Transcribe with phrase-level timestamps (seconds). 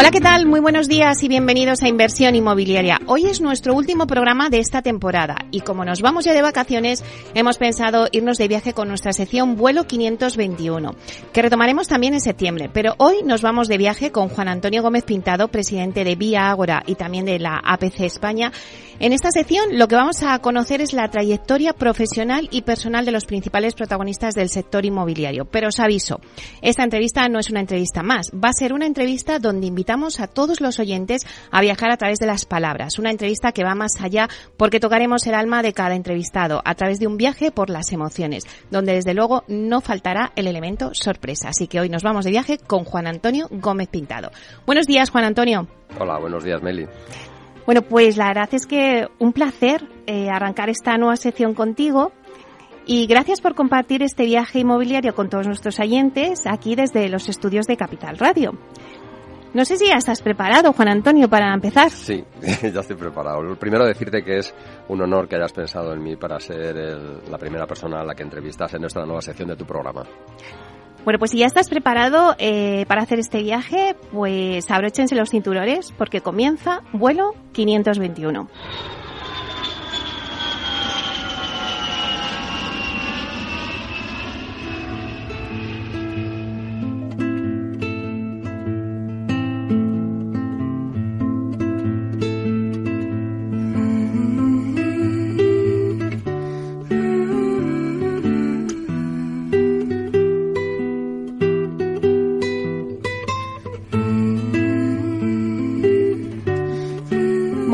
[0.00, 0.46] Hola, ¿qué tal?
[0.46, 3.00] Muy buenos días y bienvenidos a Inversión Inmobiliaria.
[3.06, 7.02] Hoy es nuestro último programa de esta temporada y como nos vamos ya de vacaciones,
[7.34, 10.94] hemos pensado irnos de viaje con nuestra sección Vuelo 521,
[11.32, 12.70] que retomaremos también en septiembre.
[12.72, 16.84] Pero hoy nos vamos de viaje con Juan Antonio Gómez Pintado, presidente de Vía Ágora
[16.86, 18.52] y también de la APC España.
[19.00, 23.12] En esta sección lo que vamos a conocer es la trayectoria profesional y personal de
[23.12, 25.44] los principales protagonistas del sector inmobiliario.
[25.44, 26.20] Pero os aviso,
[26.62, 30.20] esta entrevista no es una entrevista más, va a ser una entrevista donde invitamos invitamos
[30.20, 32.98] a todos los oyentes a viajar a través de las palabras.
[32.98, 37.00] Una entrevista que va más allá porque tocaremos el alma de cada entrevistado a través
[37.00, 41.48] de un viaje por las emociones, donde desde luego no faltará el elemento sorpresa.
[41.48, 44.30] Así que hoy nos vamos de viaje con Juan Antonio Gómez Pintado.
[44.66, 45.66] Buenos días, Juan Antonio.
[45.98, 46.86] Hola, buenos días, Meli.
[47.64, 52.12] Bueno, pues la verdad es que un placer eh, arrancar esta nueva sección contigo.
[52.90, 57.66] Y gracias por compartir este viaje inmobiliario con todos nuestros oyentes aquí desde los estudios
[57.66, 58.52] de Capital Radio.
[59.54, 61.90] No sé si ya estás preparado, Juan Antonio, para empezar.
[61.90, 62.22] Sí,
[62.62, 63.42] ya estoy preparado.
[63.42, 64.54] Lo primero decirte que es
[64.88, 66.76] un honor que hayas pensado en mí para ser
[67.30, 70.04] la primera persona a la que entrevistas en esta nueva sección de tu programa.
[71.04, 75.92] Bueno, pues si ya estás preparado eh, para hacer este viaje, pues abróchense los cinturones
[75.96, 78.48] porque comienza vuelo 521.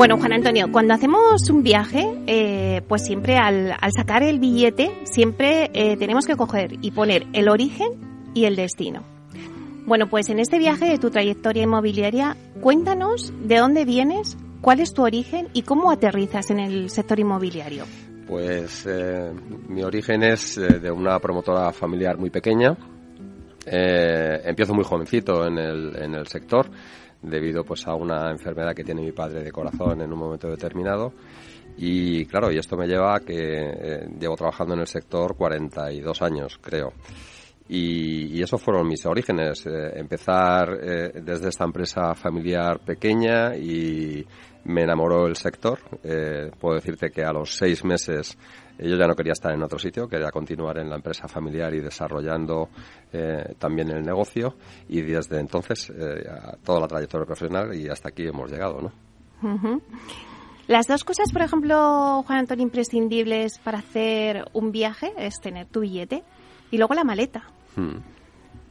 [0.05, 5.71] Bueno, Juan Antonio, cuando hacemos un viaje, eh, pues siempre al, sacar el billete, siempre
[5.73, 7.93] eh, tenemos que coger y poner el origen
[8.35, 9.01] y el destino.
[9.87, 14.93] Bueno, pues en este viaje de tu trayectoria inmobiliaria, cuéntanos de dónde vienes, cuál es
[14.93, 17.85] tu origen y cómo aterrizas en el sector inmobiliario.
[18.27, 19.31] Pues eh,
[19.69, 22.77] mi origen es de una promotora familiar muy pequeña.
[23.65, 26.69] empiezo muy jovencito en el, en el sector
[27.29, 31.13] debido pues a una enfermedad que tiene mi padre de corazón en un momento determinado
[31.77, 36.21] y claro, y esto me lleva a que eh, llevo trabajando en el sector 42
[36.21, 36.93] años, creo.
[37.67, 39.65] Y, y esos fueron mis orígenes.
[39.65, 44.25] Eh, empezar eh, desde esta empresa familiar pequeña y
[44.65, 45.79] me enamoró el sector.
[46.59, 48.37] puedo decirte que a los seis meses
[48.79, 51.79] yo ya no quería estar en otro sitio, quería continuar en la empresa familiar y
[51.79, 52.69] desarrollando
[53.13, 54.55] eh, también el negocio
[54.89, 56.27] y desde entonces eh,
[56.63, 58.91] toda la trayectoria profesional y hasta aquí hemos llegado, ¿no?
[60.67, 65.81] Las dos cosas, por ejemplo, Juan Antonio, imprescindibles para hacer un viaje es tener tu
[65.81, 66.23] billete
[66.71, 67.43] y luego la maleta.
[67.75, 67.97] Hmm.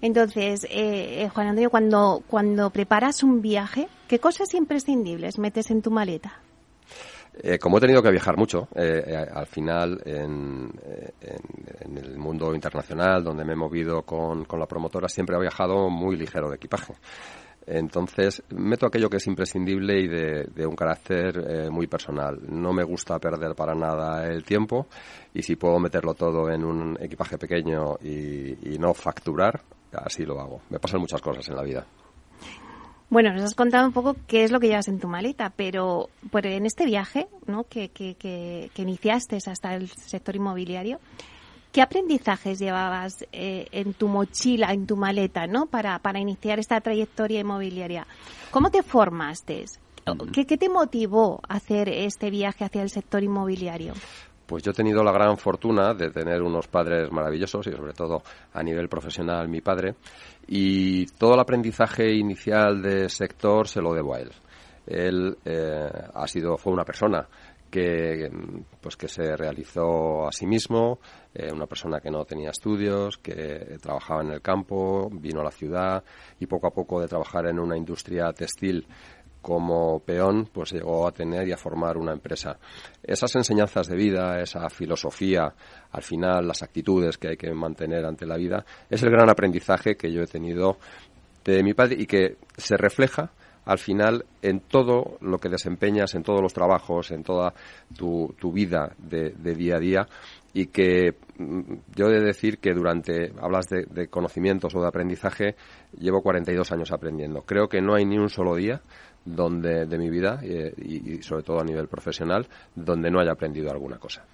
[0.01, 5.91] Entonces, eh, Juan Antonio, cuando, cuando preparas un viaje, ¿qué cosas imprescindibles metes en tu
[5.91, 6.44] maleta?
[7.43, 10.71] Eh, como he tenido que viajar mucho, eh, eh, al final en,
[11.97, 16.49] el mundo internacional, donde me he movido con, la promotora, siempre he viajado muy ligero
[16.49, 16.95] de equipaje.
[17.67, 22.39] Entonces, meto aquello que es imprescindible y de, un carácter muy personal.
[22.47, 24.87] No me gusta perder para nada el tiempo
[25.33, 29.63] y si puedo meterlo todo en un equipaje pequeño y no facturar,
[29.93, 30.61] así lo hago.
[30.69, 31.87] Me pasan muchas cosas en la vida.
[33.15, 36.09] Bueno, nos has contado un poco qué es lo que llevas en tu maleta, pero,
[36.33, 37.63] en este viaje ¿no?
[37.63, 40.99] que, que, que, iniciaste hasta el sector inmobiliario,
[41.71, 45.67] ¿qué aprendizajes llevabas eh, en tu mochila, en tu maleta, ¿no?
[45.67, 48.05] para, para iniciar esta trayectoria inmobiliaria?
[48.51, 49.67] ¿Cómo te formaste?
[50.33, 53.95] ¿Qué, ¿Qué te motivó a hacer este viaje hacia el sector inmobiliario?
[54.47, 58.23] Pues yo he tenido la gran fortuna de tener unos padres maravillosos y sobre todo
[58.53, 59.95] a nivel profesional mi padre
[60.49, 64.31] y todo el aprendizaje inicial del sector se lo debo a él.
[64.87, 67.27] Él eh, ha sido fue una persona
[67.75, 68.31] que
[68.81, 71.01] pues que se realizó a sí mismo,
[71.35, 75.51] eh, una persona que no tenía estudios, que trabajaba en el campo, vino a la
[75.51, 76.05] ciudad
[76.39, 78.87] y poco a poco de trabajar en una industria textil
[79.45, 82.57] como peón, pues llegó a tener y a formar una empresa.
[83.03, 85.53] Esas enseñanzas de vida, esa filosofía,
[85.93, 89.97] al final las actitudes que hay que mantener ante la vida, es el gran aprendizaje
[89.97, 90.79] que yo he tenido
[91.45, 93.33] de mi padre y que se refleja
[93.67, 97.53] al final en todo lo que desempeñas, en todos los trabajos, en toda
[97.97, 100.09] tu, vida de, día a día
[100.55, 104.89] y que mm, yo he de decir que durante, hablas de, de, conocimientos o de
[104.89, 105.55] aprendizaje,
[105.99, 107.43] llevo 42 años aprendiendo.
[107.43, 108.81] Creo que no hay ni un solo día
[109.25, 113.99] donde de mi vida y, sobre todo a nivel profesional donde no haya aprendido alguna
[113.99, 114.25] cosa.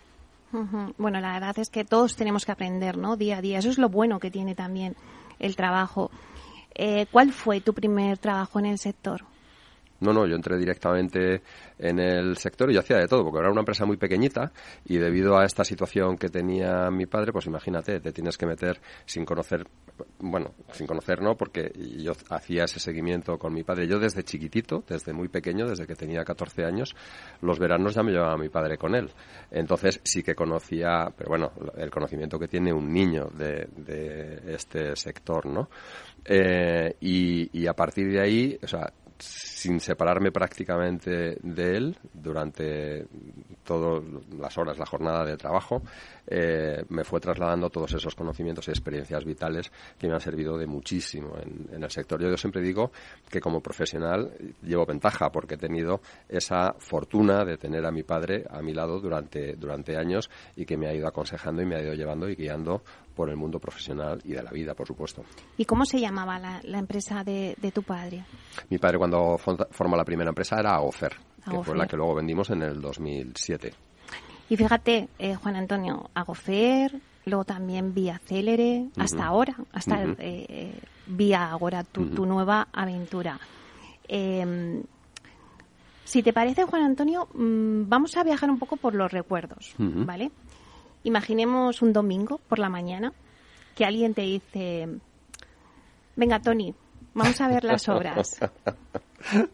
[0.99, 3.17] Bueno, la verdad es que todos tenemos que aprender, ¿no?
[3.17, 3.59] Día a día.
[3.59, 4.97] Eso es lo bueno que tiene también
[5.39, 6.11] el trabajo.
[6.75, 9.23] Eh, ¿Cuál fue tu primer trabajo en el sector?
[10.01, 11.43] No, no, yo entré directamente
[11.79, 14.51] en el sector y yo hacía de todo, porque era una empresa muy pequeñita
[14.87, 18.81] y debido a esta situación que tenía mi padre, pues imagínate, te tienes que meter
[19.05, 19.67] sin conocer,
[20.19, 23.87] bueno, sin conocer no, porque yo hacía ese seguimiento con mi padre.
[23.87, 26.95] Yo desde chiquitito, desde muy pequeño, desde que tenía 14 años,
[27.43, 29.11] los veranos ya me llevaba mi padre con él.
[29.51, 33.69] Entonces sí que conocía, pero bueno, el conocimiento que tiene un niño de,
[34.47, 35.69] este sector, ¿no?
[36.25, 43.07] Eh, y, y a partir de ahí, o sea, sin separarme prácticamente de él durante
[43.65, 44.03] todas
[44.39, 45.83] las horas, la jornada de trabajo,
[46.27, 50.67] eh, me fue trasladando todos esos conocimientos y experiencias vitales que me han servido de
[50.67, 52.21] muchísimo en, el sector.
[52.21, 52.91] Yo, siempre digo
[53.29, 54.33] que como profesional
[54.63, 59.01] llevo ventaja porque he tenido esa fortuna de tener a mi padre a mi lado
[59.01, 62.35] durante, durante años y que me ha ido aconsejando y me ha ido llevando y
[62.35, 62.83] guiando
[63.15, 65.25] por el mundo profesional y de la vida, por supuesto.
[65.57, 68.25] ¿Y cómo se llamaba la, empresa de, tu padre?
[68.69, 71.15] Mi padre cuando formó la primera empresa era Agofer,
[71.49, 73.73] que fue la que luego vendimos en el 2007.
[74.49, 80.75] Y fíjate, eh, Juan Antonio, Agofer, luego también Vía Célere, hasta ahora, hasta eh,
[81.07, 83.39] Vía Agora, tu, nueva aventura.
[84.09, 84.83] Em,
[86.05, 90.33] si te parece, Juan Antonio, mm, vamos a viajar un poco por los recuerdos, ¿vale?
[91.03, 93.13] Imaginemos un domingo por la mañana
[93.75, 94.89] que alguien te dice,
[96.17, 96.75] venga Tony,
[97.15, 98.39] vamos a ver las obras.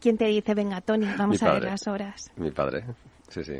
[0.00, 2.30] ¿Quién te dice, venga Tony, vamos a ver las obras?
[2.36, 2.84] Mi padre,
[3.28, 3.56] sí, sí.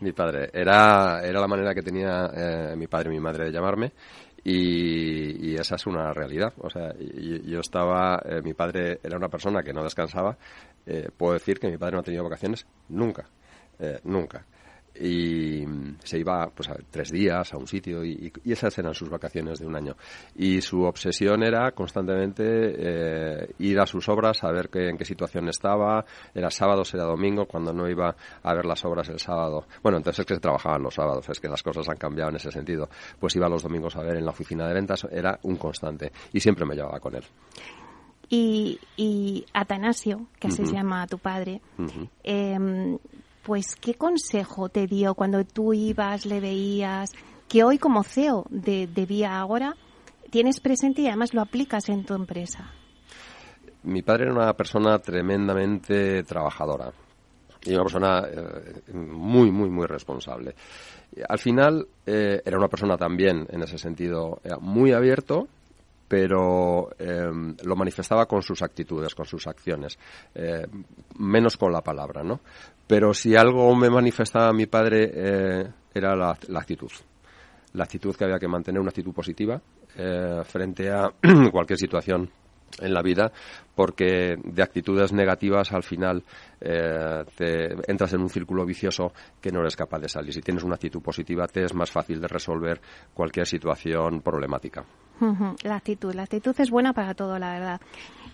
[0.00, 0.50] Mi padre.
[0.52, 3.92] Era, era la manera que tenía eh, mi padre y mi madre de llamarme
[4.44, 6.52] y, esa es una realidad.
[6.58, 10.36] O sea, yo, estaba, eh, mi padre era una persona que no descansaba.
[10.84, 13.28] Eh, puedo decir que mi padre no ha tenido vacaciones nunca,
[14.04, 14.44] nunca
[15.00, 15.64] y
[16.02, 19.66] se iba pues a tres días a un sitio y, esas eran sus vacaciones de
[19.66, 19.96] un año.
[20.34, 25.04] Y su obsesión era constantemente eh, ir a sus obras a ver qué, en qué
[25.04, 26.04] situación estaba.
[26.34, 29.66] Era sábado era domingo cuando no iba a ver las obras el sábado.
[29.82, 32.36] Bueno entonces es que se trabajaban los sábados es que las cosas han cambiado en
[32.36, 32.88] ese sentido.
[33.18, 36.40] Pues iba los domingos a ver en la oficina de ventas era un constante y
[36.40, 37.24] siempre me llevaba con él.
[38.28, 41.60] Y, y Atanasio, que así se llama tu padre,
[43.46, 47.12] pues ¿qué consejo te dio cuando tú ibas, le veías,
[47.48, 49.76] que hoy como CEO de, Vía Agora
[50.30, 52.72] tienes presente y además lo aplicas en tu empresa?
[53.84, 56.90] Mi padre era una persona tremendamente trabajadora
[57.64, 60.56] y una persona eh, muy, muy, muy responsable.
[61.28, 65.46] Al final eh, era una persona también, en ese sentido, muy abierto,
[66.08, 69.98] pero em, lo manifestaba con sus actitudes, con sus acciones,
[70.34, 70.66] eh,
[71.18, 72.40] menos con la palabra, ¿no?
[72.86, 76.90] Pero si algo me manifestaba mi padre eh, era la, actitud,
[77.72, 79.60] la actitud que había que mantener, una actitud positiva
[79.96, 81.10] eh, frente a
[81.50, 82.30] cualquier situación
[82.80, 83.32] en la vida
[83.74, 86.24] porque de actitudes negativas al final
[86.60, 90.32] eh, te entras en un círculo vicioso que no eres capaz de salir.
[90.32, 92.80] Si tienes una actitud positiva te es más fácil de resolver
[93.12, 94.84] cualquier situación problemática.
[95.62, 97.80] La actitud, la actitud es buena para todo, la verdad.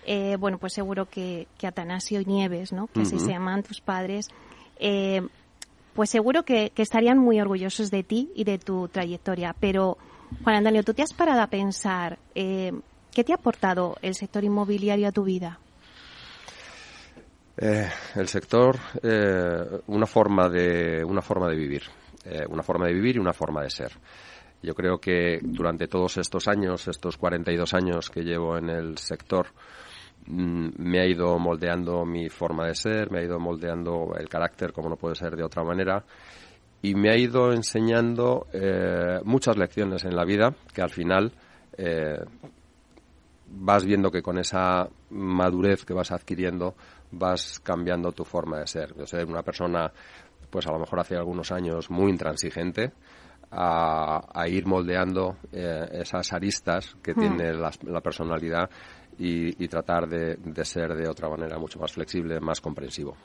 [0.05, 2.87] Eh, bueno, pues seguro que, que Atanasio y Nieves, ¿no?
[2.87, 4.29] que así se llaman tus padres,
[4.79, 5.21] eh,
[5.93, 9.55] pues seguro que, que estarían muy orgullosos de ti y de tu trayectoria.
[9.59, 9.97] Pero,
[10.43, 12.73] Juan Antonio, ¿tú te has parado a pensar eh,
[13.13, 15.59] ¿Qué te ha aportado el sector inmobiliario a tu vida?
[17.55, 21.83] Eh, el sector, eh, una forma de una forma de vivir,
[22.25, 23.91] eh, una forma de vivir y una forma de ser.
[24.63, 29.47] Yo creo que durante todos estos años, estos 42 años que llevo en el sector,
[30.25, 34.73] mm, me ha ido moldeando mi forma de ser, me ha ido moldeando el carácter,
[34.73, 36.03] como no puede ser de otra manera,
[36.81, 38.47] y me ha ido enseñando
[39.23, 41.31] muchas lecciones en la vida que al final
[43.55, 46.75] vas viendo que con esa madurez que vas adquiriendo
[47.11, 48.95] vas cambiando tu forma de ser.
[48.97, 49.91] Yo soy una persona,
[50.49, 52.91] pues a lo mejor hace algunos años muy intransigente,
[53.55, 57.19] a, ir moldeando eh, esas aristas que hmm.
[57.19, 58.67] tiene la, personalidad
[59.17, 63.15] y, tratar de, ser de otra manera mucho más flexible, más comprensivo.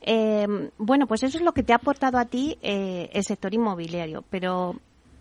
[0.00, 3.52] Em, bueno, pues eso es lo que te ha aportado a ti eh, el sector
[3.52, 4.76] inmobiliario, pero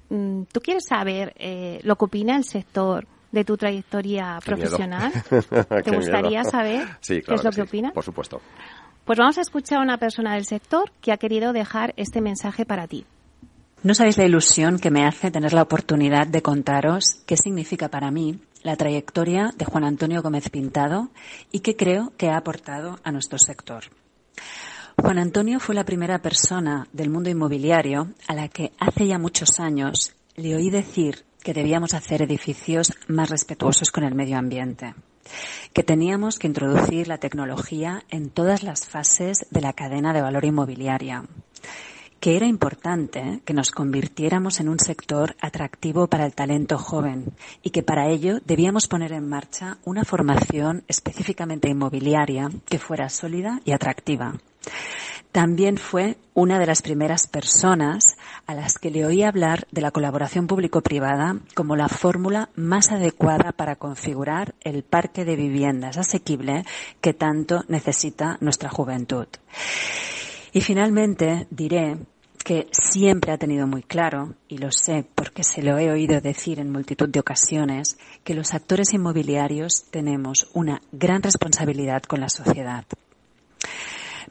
[0.09, 5.11] mm, tú quieres saber eh, lo que opina el sector de tu trayectoria profesional.
[5.83, 7.93] ¿Te gustaría saber qué es lo que, opinas?
[7.93, 8.41] Por supuesto.
[9.05, 12.65] Pues vamos a escuchar a una persona del sector que ha querido dejar este mensaje
[12.65, 13.05] para ti.
[13.83, 18.11] No sabéis la ilusión que me hace tener la oportunidad de contaros qué significa para
[18.11, 21.09] mí la trayectoria de Juan Antonio Gómez Pintado
[21.51, 23.85] y qué creo que ha aportado a nuestro sector.
[24.99, 29.59] Juan Antonio fue la primera persona del mundo inmobiliario a la que hace ya muchos
[29.59, 34.95] años le oí decir que debíamos hacer edificios más respetuosos con el medio ambiente,
[35.71, 40.43] que teníamos que introducir la tecnología en todas las fases de la cadena de valor
[40.43, 41.23] inmobiliaria,
[42.19, 47.31] que era importante que nos convirtiéramos en un sector atractivo para el talento joven
[47.63, 53.61] y que para ello debíamos poner en marcha una formación específicamente inmobiliaria que fuera sólida
[53.63, 54.33] y atractiva.
[55.31, 59.91] También fue una de las primeras personas a las que le oí hablar de la
[59.91, 66.63] colaboración público-privada como la fórmula más adecuada para configurar el parque de viviendas asequible
[67.01, 69.27] que tanto necesita nuestra juventud.
[70.53, 71.97] Y finalmente diré
[72.43, 76.59] que siempre ha tenido muy claro, y lo sé porque se lo he oído decir
[76.59, 82.85] en multitud de ocasiones, que los actores inmobiliarios tenemos una gran responsabilidad con la sociedad.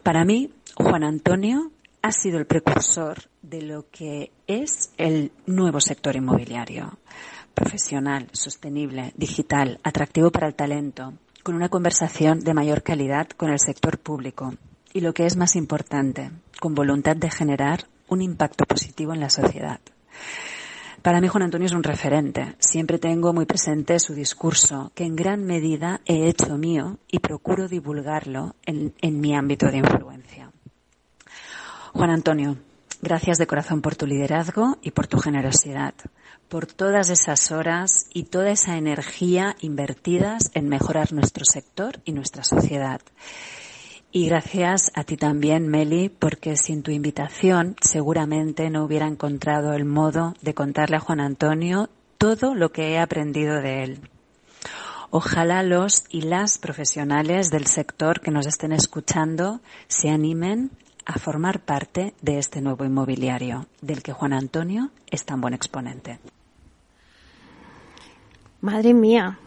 [0.02, 1.70] Para mí, Juan Antonio
[2.02, 6.98] ha sido el precursor de lo que es el nuevo sector inmobiliario.
[7.54, 13.58] Profesional, sostenible, digital, atractivo para el talento, con una conversación de mayor calidad con el
[13.58, 14.52] sector público
[14.92, 16.30] y lo que es más importante,
[16.60, 19.80] con voluntad de generar un impacto positivo en la sociedad.
[21.00, 22.54] Para mí Juan Antonio es un referente.
[22.58, 27.66] Siempre tengo muy presente su discurso, que en gran medida he hecho mío y procuro
[27.66, 30.52] divulgarlo en, en mi ámbito de influencia.
[31.96, 32.58] Juan Antonio,
[33.00, 35.94] gracias de corazón por tu liderazgo y por tu generosidad,
[36.46, 42.44] por todas esas horas y toda esa energía invertidas en mejorar nuestro sector y nuestra
[42.44, 43.00] sociedad.
[44.12, 49.86] Y gracias a ti también, Meli, porque sin tu invitación seguramente no hubiera encontrado el
[49.86, 51.88] modo de contarle a Juan Antonio
[52.18, 54.00] todo lo que he aprendido de él.
[55.10, 60.72] Ojalá los y las profesionales del sector que nos estén escuchando se animen
[61.06, 66.18] a formar parte de este nuevo inmobiliario, del que Juan Antonio es tan buen exponente.
[68.60, 69.38] Madre mía,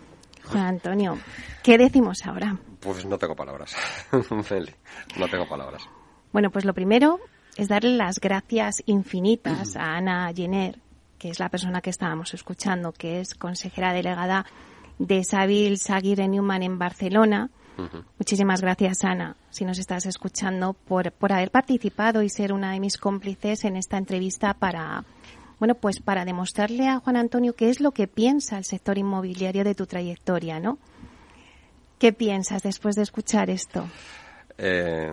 [0.46, 1.18] Juan Antonio,
[1.62, 2.58] ¿qué decimos ahora?
[2.80, 3.76] Pues no tengo palabras,
[4.12, 5.84] no tengo palabras.
[6.32, 7.20] Bueno, pues lo primero
[7.58, 10.80] es darle las gracias infinitas a Ana Jenner,
[11.18, 14.46] que es la persona que estábamos escuchando, que es consejera delegada
[14.98, 17.50] de Sabil Saguirre Newman en Barcelona.
[18.18, 22.80] Muchísimas gracias, Ana, si nos estás escuchando, por, por haber participado y ser una de
[22.80, 25.04] mis cómplices en esta entrevista para,
[25.60, 29.64] bueno, pues para demostrarle a Juan Antonio qué es lo que piensa el sector inmobiliario
[29.64, 30.78] de tu trayectoria, ¿no?
[32.00, 33.86] ¿Qué piensas después de escuchar esto?
[34.58, 35.12] Eh,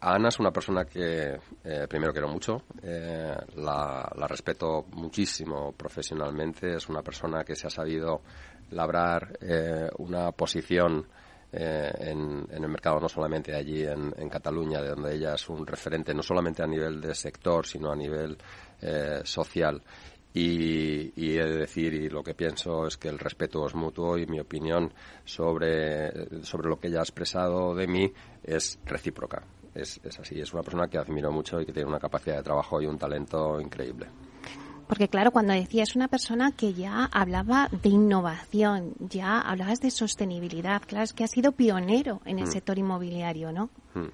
[0.00, 6.88] Ana es una persona que eh, primero quiero mucho, eh, la, respeto muchísimo profesionalmente, es
[6.88, 8.22] una persona que se ha sabido
[8.70, 9.38] labrar
[9.98, 11.06] una posición
[11.52, 16.22] en, el mercado, no solamente allí en, Cataluña, de donde ella es un referente, no
[16.22, 18.36] solamente a nivel de sector, sino a nivel
[19.24, 19.82] social.
[20.34, 24.26] Y, he de decir, y lo que pienso es que el respeto es mutuo y
[24.26, 24.92] mi opinión
[25.24, 28.12] sobre, sobre lo que ella ha expresado de mí
[28.44, 29.42] es recíproca.
[29.74, 32.42] Es, es así, es una persona que admiro mucho y que tiene una capacidad de
[32.42, 34.06] trabajo y un talento increíble.
[34.88, 40.80] Porque claro, cuando decías una persona que ya hablaba de innovación, ya hablabas de sostenibilidad,
[40.86, 42.52] claro, es que ha sido pionero en el mm.
[42.52, 43.68] sector inmobiliario, ¿no?
[43.94, 44.08] Mm.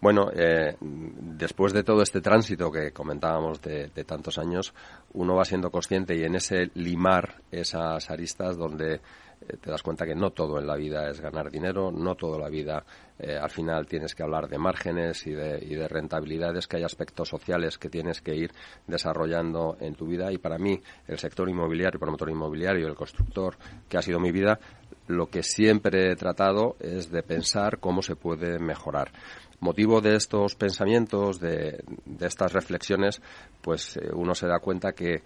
[0.00, 4.74] Bueno, eh, después de todo este tránsito que comentábamos de, tantos años,
[5.12, 9.00] uno va siendo consciente y en ese limar esas aristas donde
[9.46, 12.48] te das cuenta que no todo en la vida es ganar dinero, no toda la
[12.48, 12.84] vida
[13.18, 16.84] eh, al final tienes que hablar de márgenes y de, y de, rentabilidades, que hay
[16.84, 18.50] aspectos sociales que tienes que ir
[18.86, 20.32] desarrollando en tu vida.
[20.32, 23.56] Y para mí, el sector inmobiliario, el promotor inmobiliario, el constructor,
[23.88, 24.58] que ha sido mi vida,
[25.08, 29.10] lo que siempre he tratado es de pensar cómo se puede mejorar
[29.60, 33.20] motivo de estos pensamientos, de, de estas reflexiones,
[33.60, 35.22] pues eh, uno se da cuenta que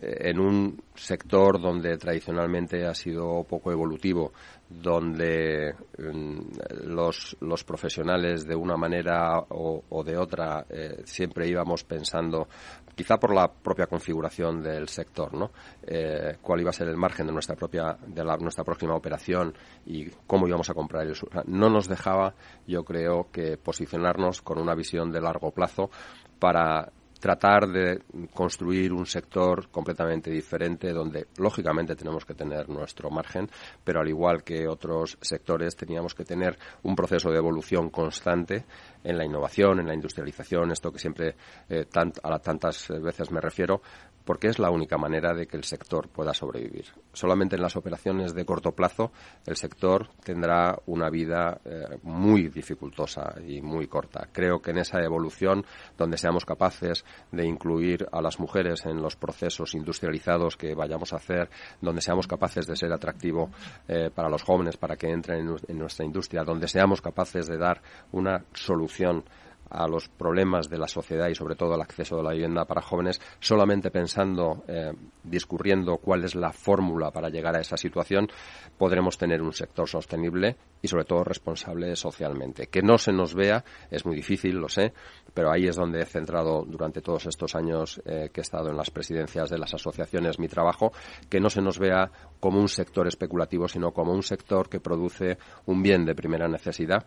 [0.00, 4.32] en un sector donde tradicionalmente ha sido poco evolutivo,
[4.68, 6.38] donde mm,
[6.84, 12.48] los, los, profesionales de una manera o, de otra eh, siempre íbamos pensando,
[12.94, 15.50] quizá por la propia configuración del sector, ¿no?
[15.82, 19.54] Eh, cuál iba a ser el margen de nuestra propia, de la, nuestra próxima operación
[19.86, 21.14] y cómo íbamos a comprar el
[21.46, 22.34] No nos dejaba,
[22.66, 25.90] yo creo, que posicionarnos con una visión de largo plazo
[26.38, 33.48] para tratar de construir un sector completamente diferente donde lógicamente tenemos que tener nuestro margen,
[33.82, 38.64] pero al igual que otros sectores teníamos que tener un proceso de evolución constante
[39.02, 41.36] en la innovación, en la industrialización, esto que siempre
[41.68, 41.86] eh,
[42.22, 43.82] a tantas veces me refiero,
[44.28, 46.84] porque es la única manera de que el sector pueda sobrevivir.
[47.14, 49.10] Solamente en las operaciones de corto plazo
[49.46, 54.28] el sector tendrá una vida eh, muy dificultosa y muy corta.
[54.30, 55.64] Creo que en esa evolución,
[55.96, 61.16] donde seamos capaces de incluir a las mujeres en los procesos industrializados que vayamos a
[61.16, 61.48] hacer,
[61.80, 63.48] donde seamos capaces de ser atractivo
[63.88, 67.80] eh, para los jóvenes para que entren en nuestra industria, donde seamos capaces de dar
[68.12, 69.24] una solución
[69.70, 72.82] a los problemas de la sociedad y sobre todo el acceso a la vivienda para
[72.82, 78.28] jóvenes solamente pensando, eh, discurriendo cuál es la fórmula para llegar a esa situación,
[78.76, 82.68] podremos tener un sector sostenible y sobre todo responsable socialmente.
[82.68, 84.92] Que no se nos vea es muy difícil, lo sé,
[85.34, 88.76] pero ahí es donde he centrado durante todos estos años eh, que he estado en
[88.76, 90.92] las presidencias de las asociaciones mi trabajo,
[91.28, 92.10] que no se nos vea
[92.40, 97.06] como un sector especulativo, sino como un sector que produce un bien de primera necesidad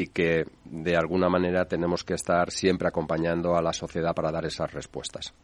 [0.00, 4.46] y que de alguna manera tenemos que estar siempre acompañando a la sociedad para dar
[4.46, 5.34] esas respuestas.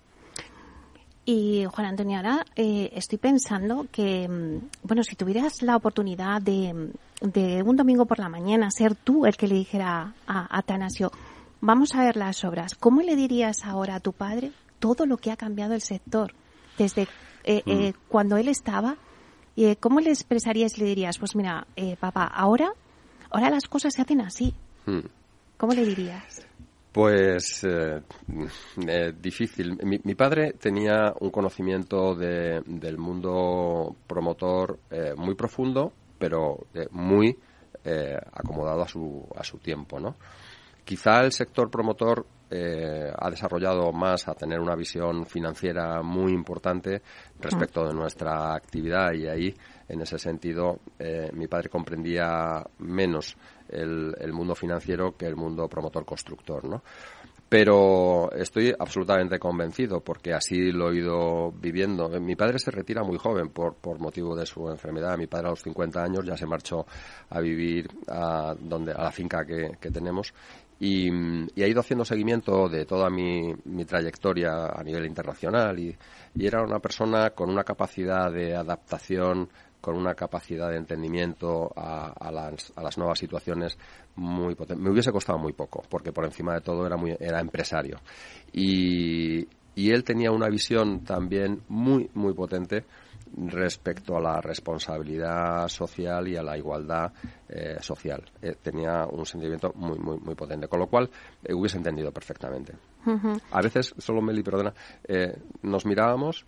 [1.27, 6.91] Y Juan Antonio, ahora eh, estoy pensando que, mm, bueno, si tuvieras la oportunidad de,
[7.21, 11.11] de, un domingo por la mañana ser tú el que le dijera a Atanasio,
[11.61, 15.33] vamos a ver las obras, ¿cómo le dirías ahora a tu padre todo lo que
[15.33, 16.33] ha cambiado el sector
[16.79, 17.03] desde
[17.43, 17.99] eh, eh, mm.
[18.09, 18.97] cuando él estaba?
[19.81, 21.67] ¿Cómo le expresarías y le dirías, pues mira,
[21.99, 22.75] papá, ahora
[23.31, 24.55] Ahora las cosas se hacen así.
[24.87, 25.01] Hmm.
[25.57, 26.47] ¿Cómo le dirías?
[26.97, 28.01] Pues eh,
[28.89, 29.77] eh, difícil.
[29.83, 37.37] Mi, padre tenía un conocimiento del mundo promotor eh, muy profundo, pero muy
[38.33, 40.17] acomodado a su, a su tiempo, ¿no?
[40.85, 47.03] Quizá el sector promotor ha desarrollado más a tener una visión financiera muy importante
[47.39, 49.55] respecto de nuestra actividad y ahí
[49.89, 53.37] en ese sentido, eh, mi padre comprendía menos
[53.69, 56.83] el, mundo financiero que el mundo promotor-constructor, ¿no?
[57.49, 62.09] Pero estoy absolutamente convencido porque así lo he ido viviendo.
[62.21, 65.17] Mi padre se retira muy joven por, por motivo de su enfermedad.
[65.17, 66.85] Mi padre a los 50 años ya se marchó
[67.31, 70.35] a vivir a, donde, a la finca que, tenemos
[70.79, 71.09] y,
[71.63, 75.97] ha ido haciendo seguimiento de toda mi, mi trayectoria a nivel internacional y,
[76.39, 79.49] era una persona con una capacidad de adaptación
[79.87, 83.79] con una capacidad de entendimiento a, las, nuevas situaciones
[84.17, 84.83] muy potente.
[84.83, 88.01] Me hubiese costado muy poco, porque por encima de todo era, muy, era empresario.
[88.53, 89.47] Y,
[89.77, 92.85] él tenía una visión también muy, muy potente
[93.37, 97.13] respecto a la responsabilidad social y a la igualdad
[97.49, 98.25] eh, social.
[98.43, 101.09] Eh, tenía un sentimiento muy, muy, muy potente, con lo cual
[101.45, 102.73] eh, hubiese entendido perfectamente.
[103.53, 104.75] A veces, solo Meli, perdona,
[105.63, 106.45] nos mirábamos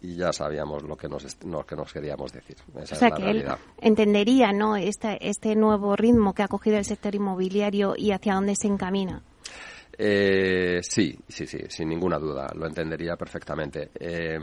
[0.00, 2.56] y ya sabíamos lo que nos, que nos queríamos decir.
[2.80, 3.44] Esa o sea, que él
[3.80, 4.76] entendería ¿no?
[4.76, 9.22] este, este nuevo ritmo que ha cogido el sector inmobiliario y hacia dónde se encamina.
[10.00, 13.90] Eh, sí, sí, sí, sin ninguna duda, lo entendería perfectamente.
[13.98, 14.38] Eh,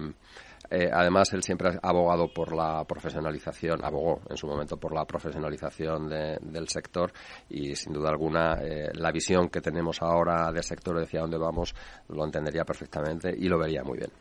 [0.70, 5.06] eh, además, él siempre ha abogado por la profesionalización, abogó en su momento por la
[5.06, 7.14] profesionalización del sector
[7.50, 8.60] y, sin duda alguna,
[8.94, 11.74] la visión que tenemos ahora del sector, hacia dónde vamos,
[12.10, 14.12] lo entendería perfectamente y lo vería muy bien.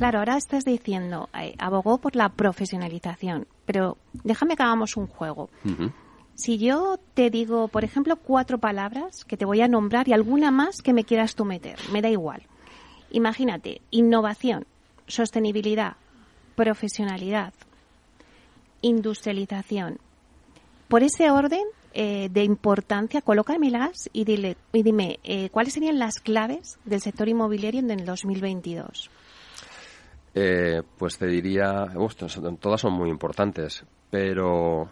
[0.00, 5.50] Claro, ahora estás diciendo, eh, abogó por la profesionalización, pero déjame que hagamos un juego.
[6.34, 10.50] Si yo te digo, por ejemplo, cuatro palabras que te voy a nombrar y alguna
[10.50, 12.44] más que me quieras tú meter, me da igual.
[13.10, 14.64] Imagínate, innovación,
[15.06, 15.96] sostenibilidad,
[16.54, 17.52] profesionalidad,
[18.80, 19.98] industrialización.
[20.88, 26.20] Por ese orden eh, de importancia, colócamelas y, dile, y dime eh, cuáles serían las
[26.20, 29.10] claves del sector inmobiliario en el 2022.
[30.34, 31.86] Eh, pues te diría,
[32.60, 34.88] todas son muy importantes, pero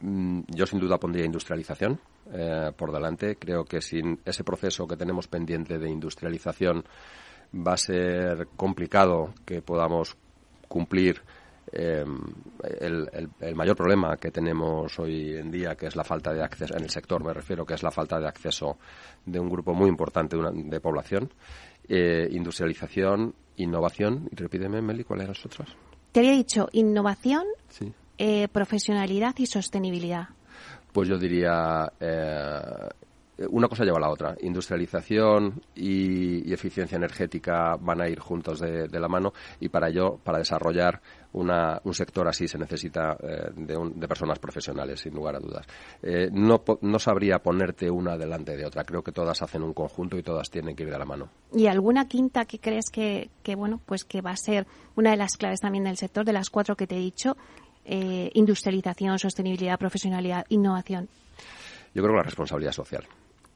[0.00, 1.98] mm, yo sin duda pondría industrialización
[2.32, 3.36] eh, por delante.
[3.36, 6.84] Creo que sin ese proceso que tenemos pendiente de industrialización
[7.54, 10.16] va a ser complicado que podamos
[10.68, 11.22] cumplir
[11.72, 12.04] eh,
[12.80, 16.82] el, mayor problema que tenemos hoy en día, que es la falta de acceso, en
[16.82, 18.76] el sector me refiero, que es la falta de acceso
[19.24, 21.32] de un grupo muy importante de, población,
[21.88, 25.68] industrialización Innovación, y repíteme, Meli, ¿cuáles eran las otras?
[26.12, 27.44] Te había dicho innovación,
[28.18, 30.28] eh, profesionalidad y sostenibilidad.
[30.92, 32.88] Pues yo diría eh,
[33.50, 34.36] una cosa lleva a la otra.
[34.40, 40.38] Industrialización y, eficiencia energética van a ir juntos de, la mano y para ello, para
[40.38, 41.00] desarrollar
[41.34, 45.66] un sector así se necesita eh, de, personas profesionales, sin lugar a dudas.
[46.02, 48.84] Eh, no, no sabría ponerte una delante de otra.
[48.84, 51.28] Creo que todas hacen un conjunto y todas tienen que ir de la mano.
[51.52, 54.66] ¿Y alguna quinta que crees que, que bueno, pues que va a ser
[54.96, 57.36] una de las claves también del sector, de las cuatro que te he dicho?
[57.86, 61.06] industrialización, sostenibilidad, profesionalidad, innovación.
[61.94, 63.04] Yo creo que la responsabilidad social.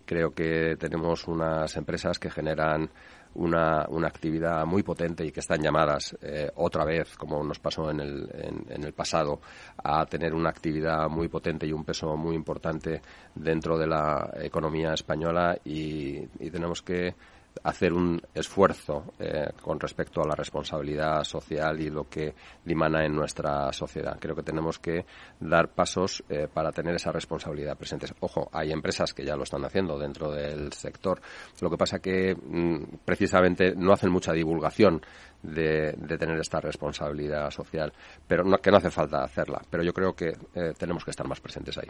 [0.04, 2.90] Creo que tenemos unas empresas que generan
[3.34, 7.90] una, una actividad muy potente y que están llamadas eh, otra vez, como nos pasó
[7.90, 8.28] en el,
[8.68, 9.40] en, el pasado,
[9.82, 13.00] a tener una actividad muy potente y un peso muy importante
[13.34, 15.56] dentro de la economía española.
[15.64, 17.14] Y tenemos que
[17.62, 23.14] hacer un esfuerzo eh, con respecto a la responsabilidad social y lo que dimana en
[23.14, 24.18] nuestra sociedad.
[24.20, 25.04] Creo que tenemos que
[25.40, 28.06] dar pasos eh, para tener esa responsabilidad presente.
[28.20, 31.20] Ojo, hay empresas que ya lo están haciendo dentro del sector.
[31.60, 35.02] Lo que pasa que mm, precisamente no hacen mucha divulgación
[35.42, 37.92] de, tener esta responsabilidad social,
[38.26, 39.62] pero que no hace falta hacerla.
[39.70, 41.88] Pero yo creo que eh, tenemos que estar más presentes ahí.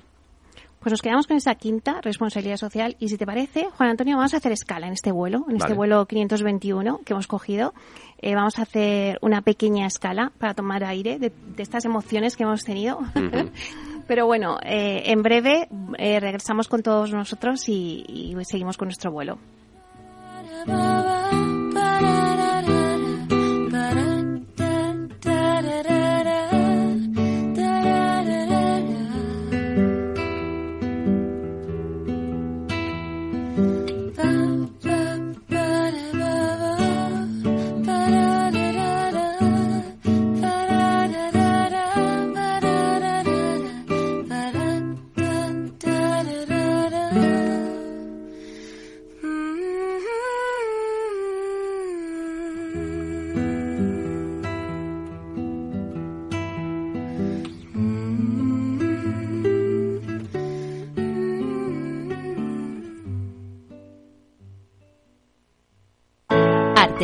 [0.81, 4.35] Pues nos quedamos con esa quinta responsabilidad social y si te parece, Juan Antonio, vamos
[4.35, 7.75] a hacer escala en este vuelo, en este vuelo 521 que hemos cogido.
[8.21, 12.65] Eh, vamos a hacer una pequeña escala para tomar aire de, estas emociones que hemos
[12.65, 13.01] tenido.
[14.07, 19.11] Pero bueno, eh, en breve eh, regresamos con todos nosotros y, y seguimos con nuestro
[19.11, 19.39] vuelo.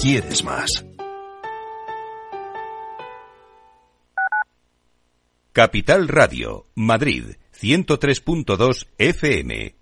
[0.00, 0.84] ¿Quieres más?
[5.52, 9.81] Capital Radio, Madrid, 103.2 FM.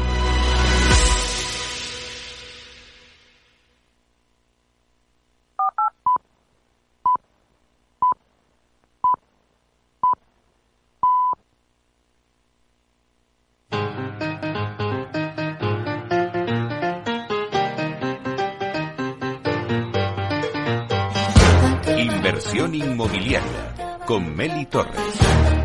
[24.05, 25.60] Con Meli Torres.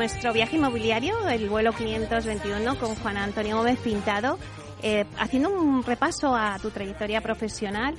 [0.00, 4.38] Nuestro viaje inmobiliario, el vuelo 521 con Juan Antonio Gómez Pintado,
[4.82, 7.96] eh, haciendo un repaso a tu trayectoria profesional.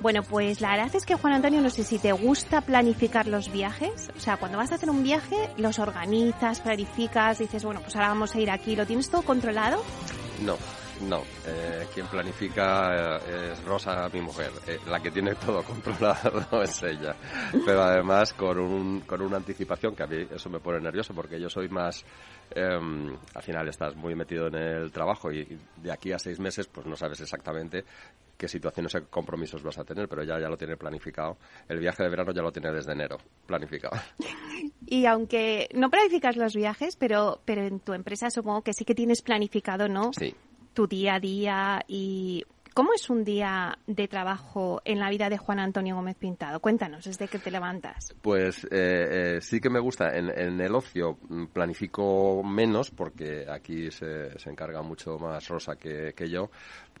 [0.00, 3.52] Bueno, pues la verdad es que Juan Antonio, no sé si te gusta planificar los
[3.52, 7.94] viajes, o sea, cuando vas a hacer un viaje, los organizas, planificas, dices, bueno, pues
[7.94, 9.84] ahora vamos a ir aquí, ¿lo tienes todo controlado?
[10.40, 10.56] No,
[11.02, 11.22] no.
[11.46, 14.50] Eh, quien planifica eh, es Rosa, mi mujer.
[14.66, 17.14] Eh, la que tiene todo controlado es ella.
[17.64, 21.40] Pero además con, un, con una anticipación que a mí eso me pone nervioso porque
[21.40, 22.04] yo soy más...
[22.54, 26.66] em, al final estás muy metido en el trabajo y de aquí a seis meses
[26.66, 27.84] pues no sabes exactamente
[28.36, 31.36] qué situaciones o compromisos vas a tener, pero ella ya lo tiene planificado.
[31.68, 33.96] El viaje de verano ya lo tiene desde enero planificado.
[34.86, 38.94] Y aunque no planificas los viajes, pero, pero en tu empresa supongo que sí que
[38.94, 40.12] tienes planificado, ¿no?
[40.12, 40.34] Sí.
[40.74, 42.44] Tu día a día y...
[42.74, 46.58] ¿Cómo es un día de trabajo en la vida de Juan Antonio Gómez Pintado?
[46.58, 48.12] Cuéntanos, desde que te levantas.
[48.20, 50.08] Pues eh, eh, sí que me gusta.
[50.08, 56.14] En, el ocio mm, planifico menos porque aquí se, se encarga mucho más Rosa que,
[56.16, 56.50] que yo,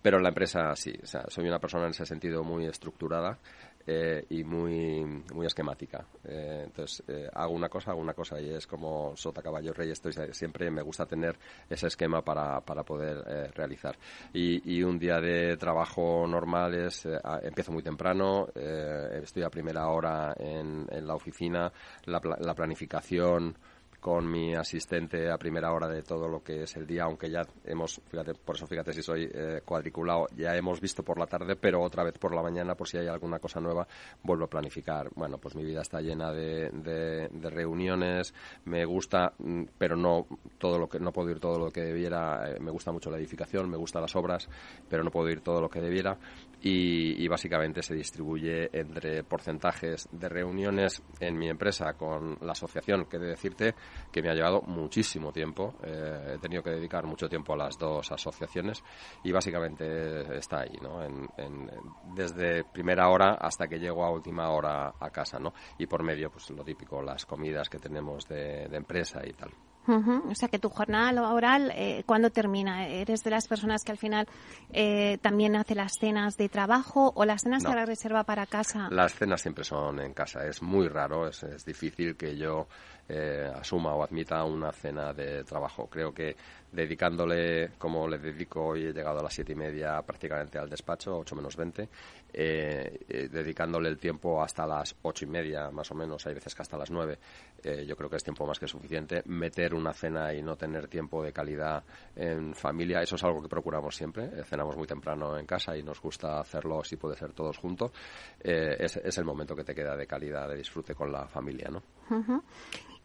[0.00, 0.92] pero en la empresa sí.
[1.02, 3.40] O sea, soy una persona en ese sentido muy estructurada
[3.86, 6.06] eh, y muy, muy esquemática.
[6.24, 9.90] Eh, entonces, eh, hago una cosa, hago una cosa y es como sota, caballo, rey.
[9.90, 11.36] Estoy, siempre me gusta tener
[11.68, 13.96] ese esquema para, para poder eh, realizar.
[14.32, 19.50] Y, y un día de trabajo normal es, eh, empiezo muy temprano, eh, estoy a
[19.50, 21.72] primera hora en, en la oficina,
[22.06, 23.56] la, la planificación
[24.04, 27.40] con mi asistente a primera hora de todo lo que es el día, aunque ya
[27.64, 31.56] hemos, fíjate, por eso fíjate si soy eh, cuadriculado, ya hemos visto por la tarde,
[31.56, 33.88] pero otra vez por la mañana, por si hay alguna cosa nueva,
[34.22, 35.08] vuelvo a planificar.
[35.14, 38.34] Bueno, pues mi vida está llena de, de- de reuniones,
[38.66, 40.26] me gusta, mm, pero no
[40.58, 43.16] todo lo que, no puedo ir todo lo que debiera, eh, me gusta mucho la
[43.16, 44.50] edificación, me gustan las obras,
[44.86, 46.18] pero no puedo ir todo lo que debiera
[46.60, 53.06] y, y básicamente se distribuye entre porcentajes de reuniones en mi empresa con la asociación,
[53.06, 53.74] que de decirte
[54.12, 55.74] que me ha llevado muchísimo tiempo.
[55.82, 58.82] Eh, he tenido que dedicar mucho tiempo a las dos asociaciones
[59.22, 61.02] y básicamente está ahí, ¿no?
[61.02, 61.70] En- en-
[62.14, 65.52] desde primera hora hasta que llego a última hora a casa, ¿no?
[65.78, 69.50] Y por medio, pues lo típico, las comidas que tenemos de, de empresa y tal.
[69.86, 72.88] Ujú, O sea, que tu jornada laboral, eh, ¿cuándo termina?
[72.88, 74.26] ¿Eres de las personas que al final
[74.70, 77.68] eh, también hace las cenas de trabajo o las cenas No.
[77.70, 78.88] te las reserva para casa?
[78.90, 80.46] Las cenas siempre son en casa.
[80.46, 82.66] Es muy raro, es, es difícil que yo
[83.08, 85.88] eh, asuma o admita una cena de trabajo.
[85.88, 86.36] Creo que
[86.72, 91.18] dedicándole, como le dedico hoy, he llegado a las siete y media prácticamente al despacho,
[91.18, 91.88] ocho menos veinte,
[92.32, 96.52] eh, eh, dedicándole el tiempo hasta las ocho y media más o menos, hay veces
[96.52, 97.18] que hasta las nueve,
[97.62, 99.22] eh, yo creo que es tiempo más que suficiente.
[99.26, 101.84] Meter una cena y no tener tiempo de calidad
[102.16, 104.24] en familia, eso es algo que procuramos siempre.
[104.24, 107.92] Eh, cenamos muy temprano en casa y nos gusta hacerlo, si puede ser todos juntos.
[108.40, 111.82] Es, es el momento que te queda de calidad, de disfrute con la familia, ¿no?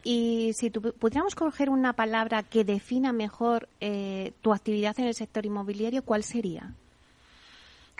[0.03, 5.13] Y si tu- pudiéramos coger una palabra que defina mejor eh, tu actividad en el
[5.13, 6.73] sector inmobiliario, ¿cuál sería?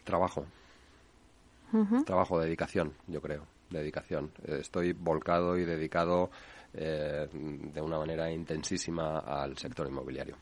[0.03, 0.45] Trabajo,
[2.05, 4.31] trabajo, dedicación, yo creo, dedicación.
[4.45, 6.31] Eh, Estoy volcado y dedicado
[6.73, 10.35] eh, de una manera intensísima al sector inmobiliario.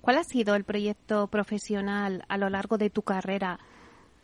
[0.00, 3.58] ¿Cuál ha sido el proyecto profesional a lo largo de tu carrera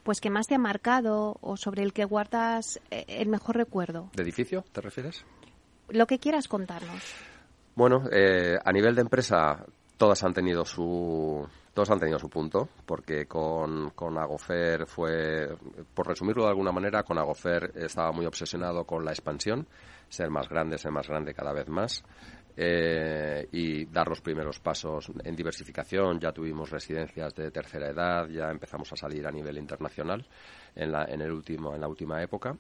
[0.05, 4.11] pues que más te ha marcado o sobre el que guardas eh, el mejor recuerdo?
[4.15, 5.25] ¿De edificio, te refieres?
[5.89, 7.03] Lo que quieras contarnos.
[7.75, 9.65] Bueno, eh, a nivel de empresa,
[9.97, 15.49] todas han tenido su todos han tenido su punto, porque con, con Agofer fue,
[15.95, 19.67] por resumirlo de alguna manera, con Agofer estaba muy obsesionado con la expansión,
[20.07, 22.05] ser más grande, ser más grande cada vez más.
[22.57, 26.21] eh, y dar los primeros pasos en diversificación.
[26.21, 30.25] Ya tuvimos residencias de tercera edad, ya empezamos a salir a nivel internacional
[30.75, 32.57] en la, en el último, en la última época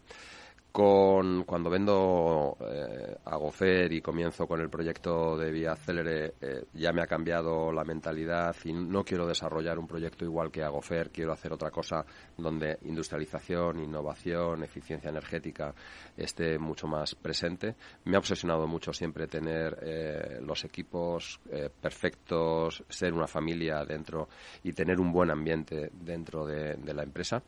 [0.72, 6.64] con cuando vendo eh, a Gofer y comienzo con el proyecto de Vía Célere, eh,
[6.72, 10.70] ya me ha cambiado la mentalidad y no quiero desarrollar un proyecto igual que a
[10.70, 12.06] Gofer, quiero hacer otra cosa
[12.38, 15.74] donde industrialización, innovación, eficiencia energética
[16.16, 17.74] esté mucho más presente.
[18.04, 21.38] Me ha obsesionado mucho siempre tener eh, los equipos
[21.80, 24.28] perfectos, ser una familia dentro
[24.62, 27.42] y tener un buen ambiente dentro de la empresa.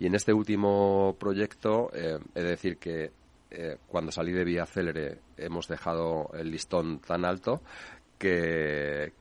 [0.00, 3.10] Y en este último proyecto, eh, he de decir que
[3.50, 7.62] eh, cuando salí de Vía Célere hemos dejado el listón tan alto
[8.18, 9.12] que,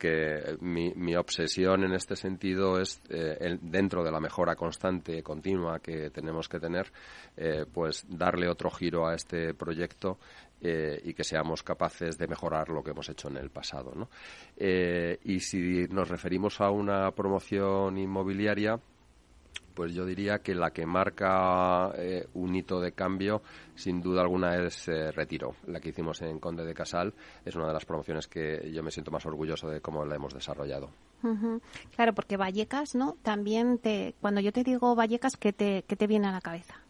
[0.59, 6.49] mi, obsesión en este sentido es, eh, dentro de la mejora constante, continua que tenemos
[6.49, 6.91] que tener,
[7.71, 10.17] pues darle otro giro a este proyecto
[10.59, 13.93] y que seamos capaces de mejorar lo que hemos hecho en el pasado.
[14.57, 18.79] y si nos referimos a una promoción inmobiliaria,
[19.77, 23.43] pues yo diría que la que marca eh, un hito de cambio,
[23.75, 25.53] sin duda alguna, es eh, Retiro.
[25.67, 27.13] La que hicimos en Conde de Casal
[27.45, 30.33] es una de las promociones que yo me siento más orgulloso de cómo la hemos
[30.33, 30.89] desarrollado.
[31.95, 33.17] Claro, porque Vallecas, ¿no?
[33.21, 36.81] También te, cuando yo te digo Vallecas, ¿qué te, qué te viene a la cabeza?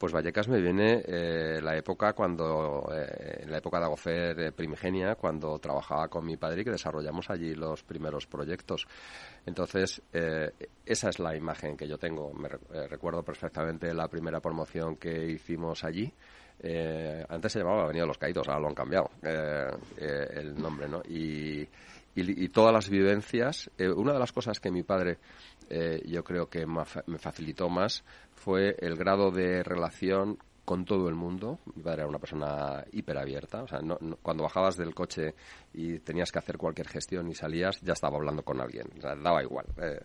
[0.00, 4.50] Pues Vallecas me viene eh, la época cuando, eh, en la época de Agofer eh,
[4.50, 8.86] primigenia, cuando trabajaba con mi padre y que desarrollamos allí los primeros proyectos.
[9.44, 10.00] Entonces,
[10.86, 12.32] esa es la imagen que yo tengo.
[12.32, 12.48] Me
[12.88, 16.10] recuerdo perfectamente la primera promoción que hicimos allí.
[17.28, 21.02] antes se llamaba Avenida los Caídos, ahora lo han cambiado el nombre, ¿no?
[21.10, 21.68] Y,
[22.20, 23.70] y, todas las vivencias.
[23.96, 25.18] una de las cosas que mi padre
[26.04, 28.02] yo creo que me facilitó más
[28.34, 30.38] fue el grado de relación
[30.70, 31.58] con todo el mundo.
[31.74, 33.64] Mi padre era una persona hiperabierta.
[33.64, 33.80] O sea,
[34.22, 35.34] cuando bajabas del coche
[35.74, 38.86] y tenías que hacer cualquier gestión y salías, ya estaba hablando con alguien.
[38.96, 39.66] O sea, daba igual.
[39.78, 40.00] Eh,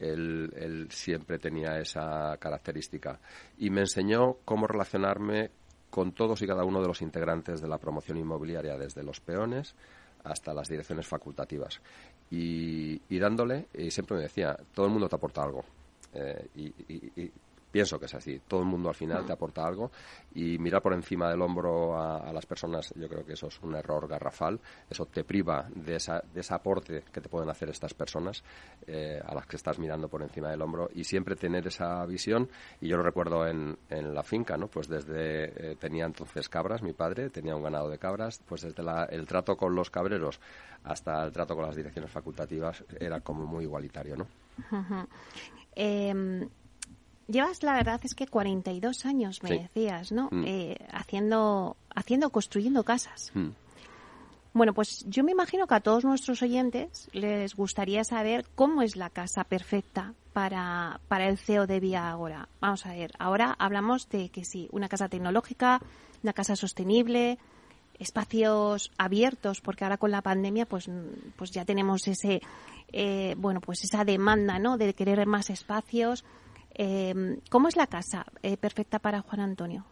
[0.00, 3.18] él, siempre tenía esa característica.
[3.56, 5.50] Y me enseñó cómo relacionarme
[5.88, 9.74] con todos y cada uno de los integrantes de la promoción inmobiliaria, desde los peones
[10.24, 11.80] hasta las direcciones facultativas.
[12.30, 15.64] Y, dándole, y siempre me decía, todo el mundo te aporta algo.
[16.14, 17.30] Eh, y,
[17.72, 18.40] Pienso que es así.
[18.46, 19.90] Todo el mundo al final te aporta algo
[20.34, 23.74] y mirar por encima del hombro a, las personas, yo creo que eso es un
[23.74, 24.60] error garrafal.
[24.88, 28.44] Eso te priva de, esa, de ese aporte que te pueden hacer estas personas
[28.86, 32.50] eh, a las que estás mirando por encima del hombro y siempre tener esa visión.
[32.80, 34.68] Y yo lo recuerdo en, en la finca, ¿no?
[34.68, 38.82] Pues desde, eh, tenía entonces cabras, mi padre tenía un ganado de cabras, pues desde
[39.10, 40.40] el trato con los cabreros
[40.84, 44.26] hasta el trato con las direcciones facultativas era como muy igualitario, ¿no?
[47.28, 50.28] Llevas, la verdad es que 42 años, me decías, ¿no?
[50.30, 50.44] Mm.
[50.46, 53.30] Eh, haciendo, haciendo, construyendo casas.
[53.34, 53.50] Mm.
[54.54, 58.96] Bueno, pues yo me imagino que a todos nuestros oyentes les gustaría saber cómo es
[58.96, 62.48] la casa perfecta para, para el CEO de Vía Agora.
[62.60, 65.80] Vamos a ver, ahora hablamos de que sí, una casa tecnológica,
[66.22, 67.38] una casa sostenible,
[67.98, 70.90] espacios abiertos, porque ahora con la pandemia pues,
[71.36, 72.42] pues ya tenemos ese,
[72.92, 74.76] eh, bueno, pues esa demanda, ¿no?
[74.76, 76.24] De querer más espacios
[76.74, 79.84] eh, ¿Cómo es la casa eh, perfecta para Juan Antonio?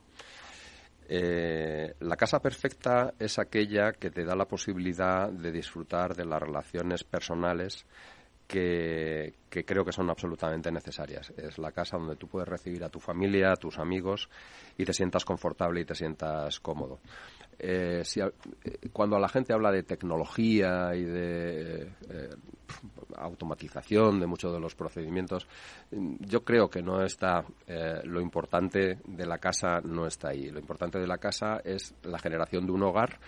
[1.12, 6.40] Eh, la casa perfecta es aquella que te da la posibilidad de disfrutar de las
[6.40, 7.84] relaciones personales
[8.46, 11.32] que, creo que son absolutamente necesarias.
[11.36, 14.28] Es la casa donde tú puedes recibir a tu familia, a tus amigos
[14.76, 17.00] y te sientas confortable y te sientas cómodo.
[17.62, 18.20] Eh, si,
[18.92, 21.90] cuando la gente habla de tecnología y de
[23.16, 25.46] automatización de muchos de los procedimientos.
[25.90, 30.50] Yo creo que no está, eh, lo importante de la casa no está ahí.
[30.50, 33.18] Lo importante de la casa es la generación de un hogar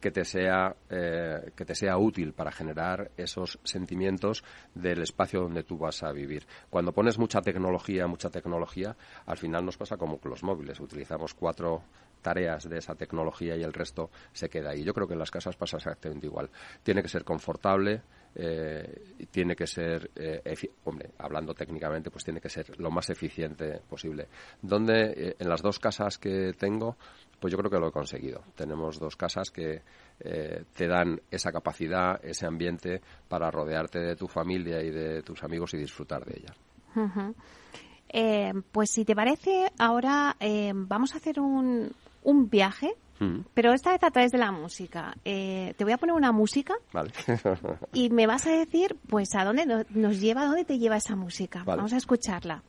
[0.00, 4.42] que te sea eh, que te sea útil para generar esos sentimientos
[4.74, 6.46] del espacio donde tú vas a vivir.
[6.70, 10.80] Cuando pones mucha tecnología, mucha tecnología, al final nos pasa como con los móviles.
[10.80, 11.82] Utilizamos cuatro
[12.20, 14.84] tareas de esa tecnología y el resto se queda ahí.
[14.84, 16.50] Yo creo que en las casas pasa exactamente igual.
[16.82, 18.02] Tiene que ser confortable,
[18.34, 20.42] eh, tiene que ser, eh,
[20.84, 24.28] hombre, hablando técnicamente, pues tiene que ser lo más eficiente posible.
[24.62, 26.96] Donde eh, en las dos casas que tengo,
[27.40, 28.42] pues yo creo que lo he conseguido.
[28.54, 29.82] Tenemos dos casas que
[30.20, 35.42] eh, te dan esa capacidad, ese ambiente para rodearte de tu familia y de tus
[35.42, 36.54] amigos y disfrutar de ella.
[38.72, 40.36] pues si te parece, ahora
[40.74, 41.92] vamos a hacer un,
[42.22, 43.44] un viaje Mm.
[43.54, 45.14] Pero esta vez a través de la música.
[45.24, 46.74] Eh, te voy a poner una música
[47.92, 51.16] y me vas a decir, pues, a dónde nos lleva, a dónde te lleva esa
[51.16, 51.62] música.
[51.64, 52.62] Vamos a escucharla.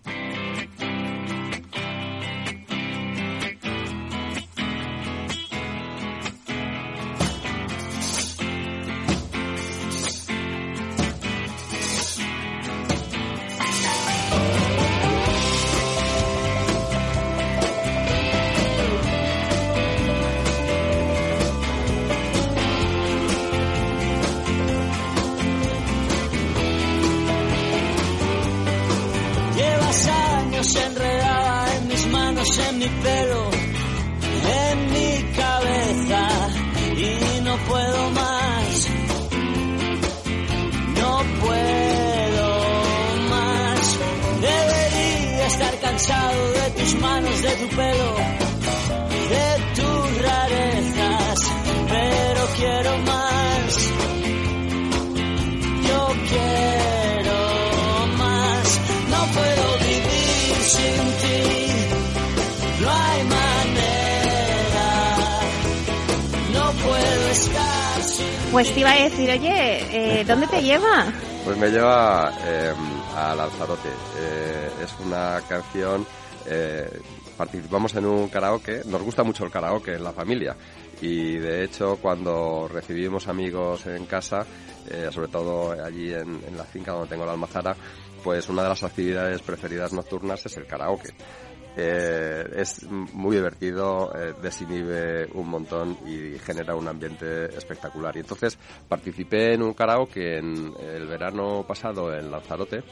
[71.62, 72.74] Me lleva eh,
[73.16, 73.90] a Lanzarote.
[74.18, 76.04] Eh, es una canción.
[76.48, 76.90] eh,
[77.38, 78.82] participamos en un karaoke.
[78.86, 80.56] Nos gusta mucho el karaoke en la familia.
[81.02, 84.44] Y de hecho, cuando recibimos amigos en casa,
[84.90, 87.76] eh, sobre todo allí en, en la finca donde tengo la almazara,
[88.24, 91.10] pues una de las actividades preferidas nocturnas es el karaoke.
[91.78, 98.16] Eh, es muy divertido, eh, desinhibe un montón y genera un ambiente espectacular.
[98.18, 98.58] Y entonces
[98.90, 102.84] participé en un karaoke en el verano pasado en Lanzarote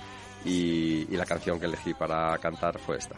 [0.46, 3.16] y, y la canción que elegí para cantar fue esta.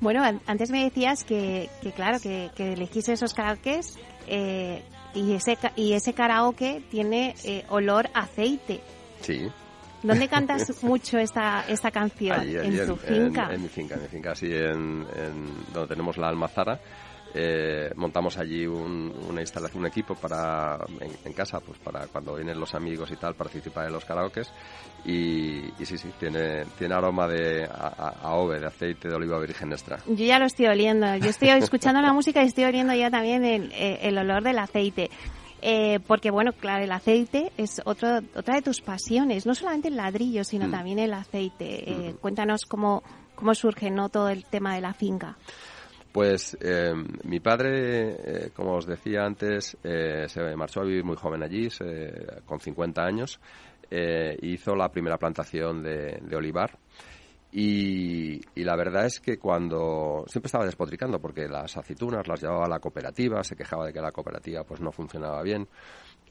[0.00, 3.96] Bueno, an- antes me decías que, que claro, que, que elegiste esos karaokes
[4.26, 4.82] eh,
[5.14, 8.80] y, ese, y ese karaoke tiene eh, olor a aceite.
[9.20, 9.48] Sí.
[10.02, 12.38] ¿Dónde cantas mucho esta, esta canción?
[12.40, 13.48] Allí, allí en tu finca.
[13.52, 16.80] En, mi finca, en mi finca, así en, en donde tenemos la almazara.
[17.34, 22.34] eh, montamos allí un, una instalación, un equipo para en, en casa, pues para cuando
[22.36, 24.48] vienen los amigos y tal, participar en los karaokes.
[25.04, 29.14] Y, y sí, sí, tiene, tiene aroma de a, a- a ove, de aceite de
[29.14, 29.98] oliva virgen extra.
[30.06, 31.16] Yo ya lo estoy oliendo.
[31.16, 34.58] Yo estoy escuchando la música y estoy oliendo ya también el, eh, el olor del
[34.58, 35.10] aceite.
[35.60, 39.44] Eh, porque, bueno, claro, el aceite es otro, otra de tus pasiones.
[39.46, 40.70] No solamente el ladrillo, sino Mm.
[40.70, 41.90] también el aceite.
[41.90, 43.02] Eh, Cuéntanos cómo,
[43.34, 44.08] cómo surge ¿no?
[44.08, 45.36] todo el tema de la finca.
[46.12, 46.92] Pues eh,
[47.24, 48.10] mi padre,
[48.46, 52.58] eh, como os decía antes, eh, se marchó a vivir muy joven allí, se- con
[52.60, 53.38] 50 años,
[53.90, 56.78] eh, hizo la primera plantación de, de olivar.
[57.50, 62.68] Y, la verdad es que cuando siempre estaba despotricando porque las aceitunas las llevaba a
[62.68, 65.66] la cooperativa, se quejaba de que la cooperativa pues no funcionaba bien.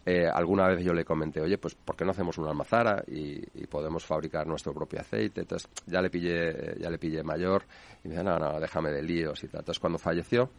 [0.06, 3.42] Eh, alguna vez yo le comenté, oye, pues ¿por qué no hacemos una almazara y,
[3.62, 5.42] y podemos fabricar nuestro propio aceite?
[5.42, 7.66] Entonces ya le pillé, ya le pillé mayor
[8.04, 9.62] y me dice, no, no, déjame de líos y tal.
[9.62, 10.52] Entonces cuando falleció,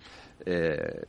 [0.45, 1.07] eh,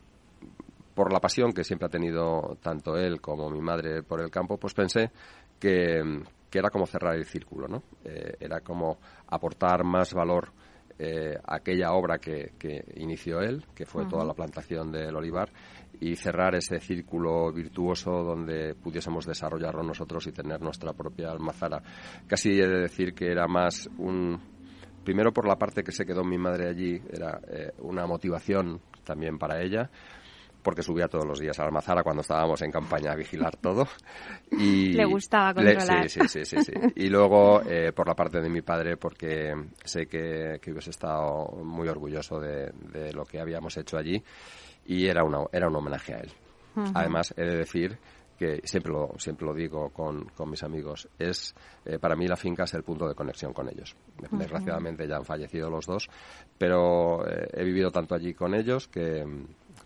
[0.94, 4.58] por la pasión que siempre ha tenido tanto él como mi madre por el campo,
[4.58, 5.10] pues pensé
[5.58, 6.02] que,
[6.50, 7.82] que era como cerrar el círculo, ¿no?
[8.04, 8.98] Eh, era como
[9.28, 10.52] aportar más valor
[10.98, 15.50] eh, a aquella obra que, que inició él, que fue toda la plantación del olivar,
[16.00, 21.82] y cerrar ese círculo virtuoso donde pudiésemos desarrollarlo nosotros y tener nuestra propia almazara.
[22.26, 24.40] Casi he de decir que era más un,
[25.04, 29.38] primero por la parte que se quedó mi madre allí, era eh, una motivación también
[29.38, 29.90] para ella,
[30.62, 33.86] porque subía todos los días a la almazara cuando estábamos en campaña a vigilar todo.
[34.52, 36.08] Y Le gustaba le- controlar.
[36.08, 36.72] sí, sí, sí, sí, sí.
[36.96, 39.54] Y luego eh, por la parte de mi padre, porque
[39.84, 44.22] sé que, que hubiese estado muy orgulloso de, de lo que habíamos hecho allí
[44.86, 46.32] y era, una, era un homenaje a él.
[46.76, 46.90] Ujú.
[46.94, 47.98] Además, he de decir
[48.38, 51.54] que siempre lo, siempre lo digo con, con mis amigos, es
[51.84, 53.94] eh, para mí la finca es el punto de conexión con ellos.
[54.30, 56.08] Desgraciadamente ya han fallecido los dos,
[56.56, 59.26] pero eh, he vivido tanto allí con ellos que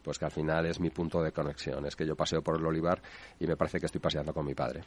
[0.04, 1.86] pues que al final es mi punto de conexión.
[1.86, 3.00] Es que yo paseo por el olivar
[3.40, 4.82] y me parece que estoy paseando con mi padre.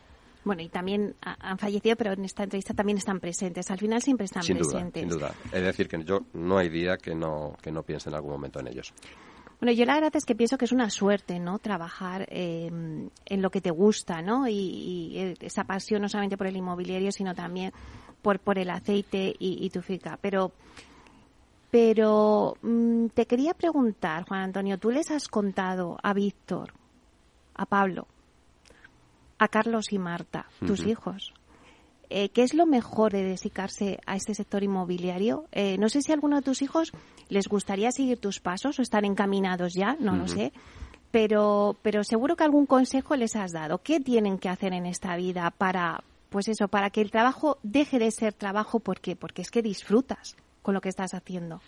[0.45, 3.69] Bueno, y también ha- han fallecido, pero en esta entrevista también están presentes.
[3.71, 5.01] Al final siempre están sin duda, presentes.
[5.01, 5.33] sin duda.
[5.51, 8.59] Es decir, que yo no hay día que no, que no piense en algún momento
[8.61, 8.93] en ellos.
[9.59, 11.57] Bueno, yo la verdad es que pienso que es una suerte, ¿no?
[11.57, 14.47] Trabajar eh, en lo que te gusta, ¿no?
[14.47, 17.73] Y, y, esa pasión no solamente por el inmobiliario, sino también
[18.21, 20.19] por, por el aceite y, y tu finca.
[20.21, 20.51] Pero,
[21.69, 26.73] pero mm, te quería preguntar, Juan Antonio, tú les has contado a Víctor,
[27.55, 28.07] a Pablo,
[29.37, 31.33] a Carlos y Marta, tus hijos,
[32.09, 35.45] eh, ¿qué es lo mejor de dedicarse a este sector inmobiliario?
[35.51, 36.93] Eh, no sé si a alguno de tus hijos
[37.27, 40.53] les gustaría seguir tus pasos o están encaminados ya, no lo sé.
[41.11, 43.79] Pero, pero seguro que algún consejo les has dado.
[43.79, 47.99] ¿Qué tienen que hacer en esta vida para, pues eso, para que el trabajo deje
[47.99, 48.79] de ser trabajo?
[48.79, 50.35] porque Porque es que disfrutas
[50.67, 51.61] con lo que estás haciendo.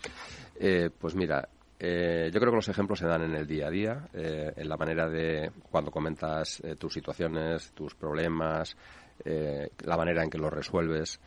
[0.56, 1.48] Eh, pues mira,
[1.78, 4.68] eh, yo creo que los ejemplos se dan en el día a día, eh, en
[4.68, 8.76] la manera de cuando comentas eh, tus situaciones, tus problemas,
[9.24, 11.18] la manera en que los resuelves.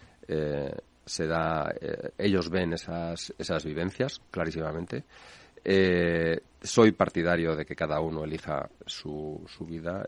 [1.06, 1.74] se da,
[2.18, 5.04] ellos ven esas, esas vivencias clarísimamente.
[6.62, 10.04] Soy partidario de que cada uno elija su, su vida.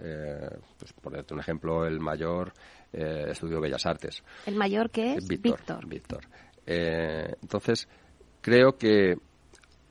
[0.80, 2.54] Pues, por un ejemplo, el mayor
[2.92, 4.24] estudió Bellas Artes.
[4.48, 5.58] El mayor que es Víctor.
[5.58, 5.88] Víctor.
[5.88, 6.28] Víctor.
[6.66, 7.88] Eh, entonces,
[8.42, 9.16] creo que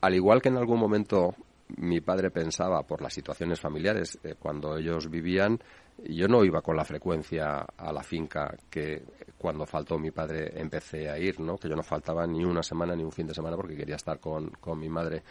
[0.01, 1.35] al igual que en algún momento
[1.77, 5.61] mi padre pensaba por las situaciones familiares eh, cuando ellos vivían
[6.07, 9.03] yo no iba con la frecuencia a la finca que
[9.39, 11.57] cuando faltó mi padre empecé a ir, ¿no?
[11.59, 14.19] Que yo no faltaba ni una semana ni un fin de semana porque quería estar
[14.19, 15.23] con, con mi madre.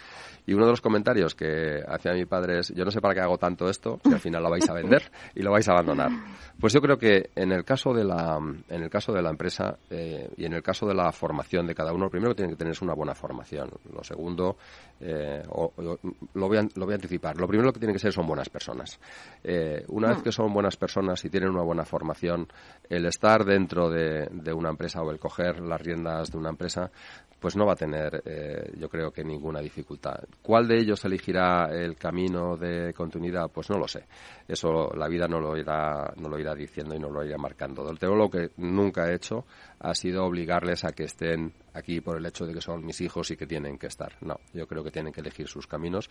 [0.46, 3.22] Y uno de los comentarios que hacía mi padre es, yo no sé para qué
[3.22, 6.12] hago tanto esto, si al final lo vais a vender y lo vais a abandonar.
[6.60, 8.38] Pues yo creo que en el caso de la,
[8.70, 11.74] en el caso de la empresa eh, y en el caso de la formación de
[11.74, 13.72] cada uno, lo primero que tiene que tener es una buena formación.
[13.92, 14.58] Lo segundo,
[15.02, 16.00] eh, o- o-
[16.36, 17.36] lo, voy a, lo voy a anticipar.
[17.38, 19.00] Lo primero que tiene que ser son buenas personas.
[19.44, 22.48] Eh, una vez que son buenas personas y tienen una buena formación,
[22.90, 26.92] el estar dentro de, una empresa o el coger las riendas de una empresa,
[27.40, 30.24] pues no va a tener, eh, yo creo que ninguna dificultad.
[30.42, 33.50] ¿Cuál de ellos elegirá el camino de continuidad?
[33.52, 34.06] Pues no lo sé.
[34.48, 37.84] Eso la vida no lo irá, no lo irá diciendo y no lo irá marcando.
[37.84, 39.46] Del lo que nunca he hecho
[39.80, 43.32] ha sido obligarles a que estén aquí por el hecho de que son mis hijos
[43.32, 44.14] y que tienen que estar.
[44.22, 46.10] No, yo creo que tienen que elegir sus caminos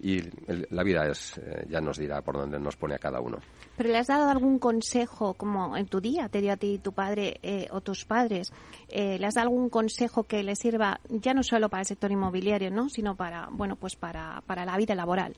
[0.00, 0.18] y
[0.50, 3.38] el- la vida es, eh, ya nos dirá por dónde nos pone a cada uno.
[3.76, 6.92] ¿Pero le has dado algún consejo, como en tu día te dio a ti tu
[6.92, 8.52] padre eh, o tus padres?
[8.88, 12.10] eh, ¿Le has dado algún consejo que le sirva ya no solo para el sector
[12.12, 12.88] inmobiliario, ¿no?
[12.88, 15.36] sino para, bueno, pues para, para la vida laboral?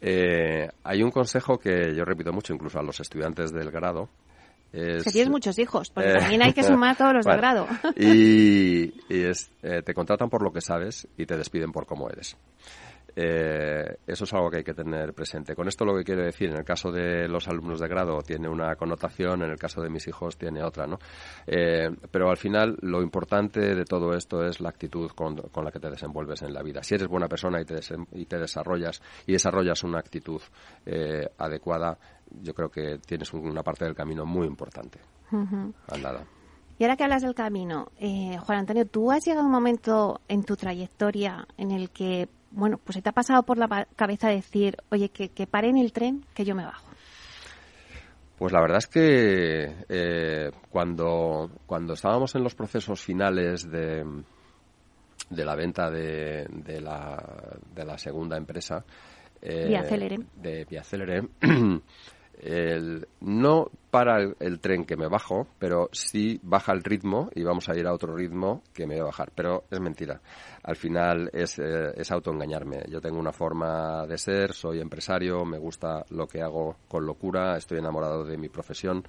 [0.00, 4.08] Eh, hay un consejo que yo repito mucho incluso a los estudiantes del grado.
[4.72, 7.40] Es, Que tienes muchos hijos, porque Eh, también hay que sumar todos los de bueno,
[7.40, 7.66] grado.
[7.96, 12.10] Y, y es, eh, te contratan por lo que sabes y te despiden por cómo
[12.10, 12.36] eres.
[13.20, 15.56] Eh, eso es algo que hay que tener presente.
[15.56, 18.48] Con esto lo que quiero decir, en el caso de los alumnos de grado tiene
[18.48, 20.98] una connotación, en el caso de mis hijos tiene otra, ¿no?
[21.44, 25.72] Eh, pero al final lo importante de todo esto es la actitud con, con la
[25.72, 26.84] que te desenvuelves en la vida.
[26.84, 30.40] Si eres buena persona y te, desem- y te desarrollas y desarrollas una actitud
[30.86, 31.98] eh, adecuada,
[32.40, 35.00] yo creo que tienes un- una parte del camino muy importante
[35.32, 35.74] Ujú.
[35.90, 36.24] andada.
[36.78, 40.20] Y ahora que hablas del camino, eh, Juan Antonio, ¿tú has llegado a un momento
[40.28, 44.28] en tu trayectoria en el que, bueno, pues se te ha pasado por la cabeza
[44.28, 46.88] decir, oye, que, que paren el tren, que yo me bajo?
[48.38, 54.04] Pues la verdad es que eh, cuando, cuando estábamos en los procesos finales de,
[55.28, 57.20] de la venta de, de, la,
[57.74, 58.84] de la segunda empresa,
[59.42, 59.82] eh, Vía
[60.36, 61.22] de Vía Célere,
[62.40, 67.68] el- no para el, tren que me bajo, pero sí baja el ritmo y vamos
[67.68, 69.32] a ir a otro ritmo que me voy a bajar.
[69.34, 70.20] Pero es mentira.
[70.62, 72.84] Al final es, eh, es autoengañarme.
[72.88, 77.56] Yo tengo una forma de ser, soy empresario, me gusta lo que hago con locura,
[77.56, 79.04] estoy enamorado de mi profesión.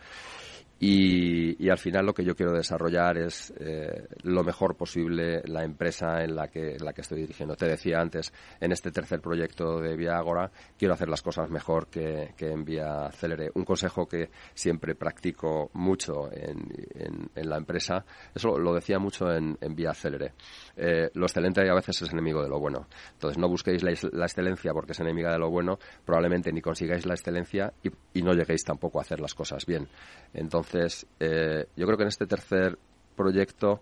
[0.82, 5.66] Y, y al final lo que yo quiero desarrollar es eh, lo mejor posible la
[5.66, 7.56] empresa en la que en la que estoy dirigiendo.
[7.58, 11.88] Te decía antes, en este tercer proyecto de Vía Agora quiero hacer las cosas mejor
[11.88, 13.50] que, que en Vía Célere.
[13.56, 16.60] Un consejo que siempre practico mucho en,
[16.96, 20.32] en- en la empresa, eso lo decía mucho en, Vía Célere.
[20.78, 22.88] Eh, lo excelente a veces es enemigo de lo bueno.
[23.14, 27.06] Entonces no busquéis la, la excelencia porque es enemiga de lo bueno, probablemente ni consigáis
[27.06, 29.90] la excelencia y, y no lleguéis tampoco a hacer las cosas bien.
[30.34, 32.78] Entonces, eh, yo creo que en este tercer
[33.15, 33.82] proyecto,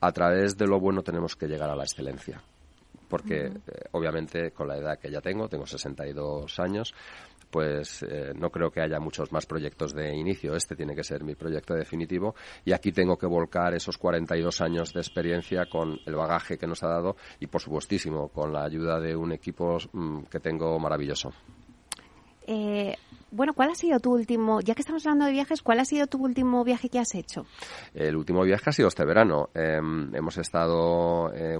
[0.00, 2.40] a través de lo bueno tenemos que llegar a la excelencia.
[3.08, 3.52] Porque, eh,
[3.92, 6.94] obviamente, con la edad que ya tengo, tengo 62 años,
[7.52, 10.56] pues eh, no creo que haya muchos más proyectos de inicio.
[10.56, 14.92] Este tiene que ser mi proyecto definitivo y aquí tengo que volcar esos 42 años
[14.94, 18.98] de experiencia con el bagaje que nos ha dado y, por supuestísimo, con la ayuda
[18.98, 21.30] de un equipo mm, que tengo maravilloso.
[22.46, 22.94] Eh,
[23.34, 26.06] bueno, ¿cuál ha sido tu último, ya que estamos hablando de viajes, cuál ha sido
[26.06, 27.46] tu último viaje que has hecho?
[27.94, 29.48] El último viaje ha sido este verano.
[29.54, 31.56] Eh, hemos estado eh,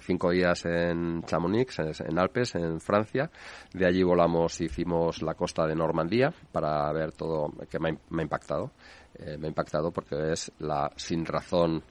[0.00, 3.30] cinco días en Chamonix, en, Alpes, en Francia.
[3.72, 8.22] De allí volamos, hicimos la costa de Normandía para ver todo, que me ha, me
[8.22, 8.72] ha impactado.
[9.14, 11.84] Eh, me ha impactado porque es la sin razón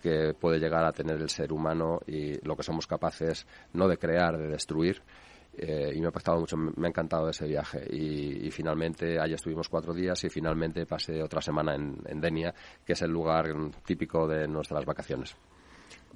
[0.00, 3.98] que puede llegar a tener el ser humano y lo que somos capaces no de
[3.98, 5.02] crear, de destruir.
[5.56, 7.84] Eh, y me ha impactado mucho, me ha encantado ese viaje.
[7.90, 12.54] Y, y finalmente, allí estuvimos cuatro días y finalmente pasé otra semana en, en Denia,
[12.84, 13.46] que es el lugar
[13.84, 15.36] típico de nuestras vacaciones.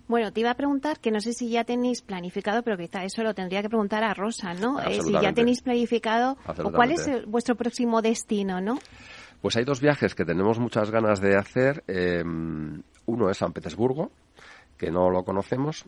[0.06, 3.22] Bueno, te iba a preguntar que no sé si ya tenéis planificado, pero quizá eso
[3.22, 4.78] lo tendría que preguntar a Rosa, ¿no?
[4.80, 8.78] Eh, si ya tenéis planificado o cuál es el- vuestro próximo destino, ¿no?
[9.40, 11.82] Pues hay dos viajes que tenemos muchas ganas de hacer.
[11.86, 12.22] Eh,
[13.06, 14.10] uno es San Petersburgo,
[14.76, 15.84] que no lo conocemos,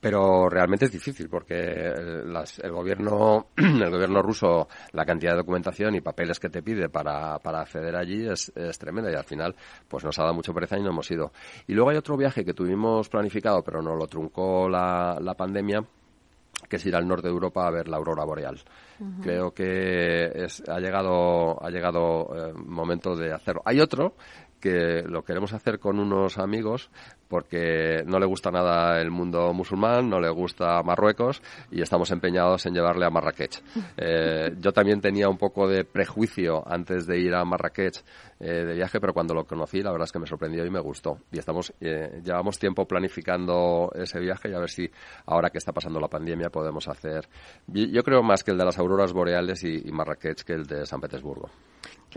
[0.00, 1.92] pero realmente es difícil porque
[2.26, 6.88] las- el gobierno el gobierno ruso la cantidad de documentación y papeles que te pide
[6.88, 9.56] para, para acceder allí es, es tremenda y al final
[9.88, 11.32] pues nos ha dado mucho pereza y no hemos ido.
[11.66, 15.80] Y luego hay otro viaje que tuvimos planificado pero nos lo truncó la, la pandemia
[16.68, 18.58] que es ir al norte de Europa a ver la aurora boreal.
[19.22, 23.62] Creo que es, ha llegado ha llegado eh, momento de hacerlo.
[23.64, 24.14] Hay otro
[24.60, 26.90] que lo queremos hacer con unos amigos
[27.28, 32.64] porque no le gusta nada el mundo musulmán, no le gusta Marruecos y estamos empeñados
[32.66, 33.62] en llevarle a Marrakech.
[34.00, 38.04] Eh, yo también tenía un poco de prejuicio antes de ir a Marrakech
[38.38, 40.78] eh, de viaje, pero cuando lo conocí la verdad es que me sorprendió y me
[40.78, 41.18] gustó.
[41.32, 44.88] Y estamos eh, llevamos tiempo planificando ese viaje y a ver si
[45.26, 47.28] ahora que está pasando la pandemia podemos hacer.
[47.66, 50.86] Yo creo más que el de las auroras boreales y, y Marrakech que el de
[50.86, 51.50] San Petersburgo.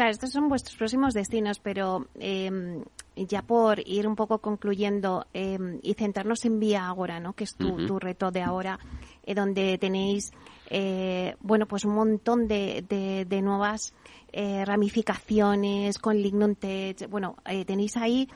[0.02, 2.84] Claro, estos son vuestros próximos destinos, pero eh,
[3.16, 7.34] ya por ir un poco concluyendo eh, y centrarnos en Vía Agora, ¿no?
[7.34, 8.80] que es tu, tu reto de ahora,
[9.24, 10.32] eh, donde tenéis
[10.72, 13.94] eh, bueno pues un montón de, de, de nuevas
[14.34, 17.08] eh, ramificaciones con Lignum Tech.
[17.08, 18.28] Bueno, eh, tenéis ahí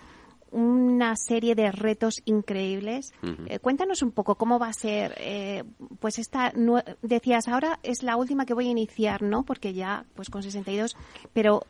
[0.56, 3.14] una serie de retos increíbles.
[3.48, 5.66] Eh, cuéntanos un poco cómo va a ser, eh,
[6.00, 6.54] pues esta,
[7.02, 9.44] decías, ahora es la última que voy a iniciar, ¿no?
[9.44, 10.96] Porque ya, pues con 62,
[11.34, 11.64] pero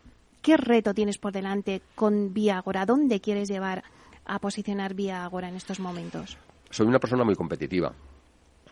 [0.43, 2.86] ¿qué reto tienes por delante con Vía Agora?
[2.86, 3.83] ¿Dónde quieres llevar
[4.23, 6.38] a posicionar Vía Agora en estos momentos?
[6.69, 7.91] Soy una persona muy competitiva.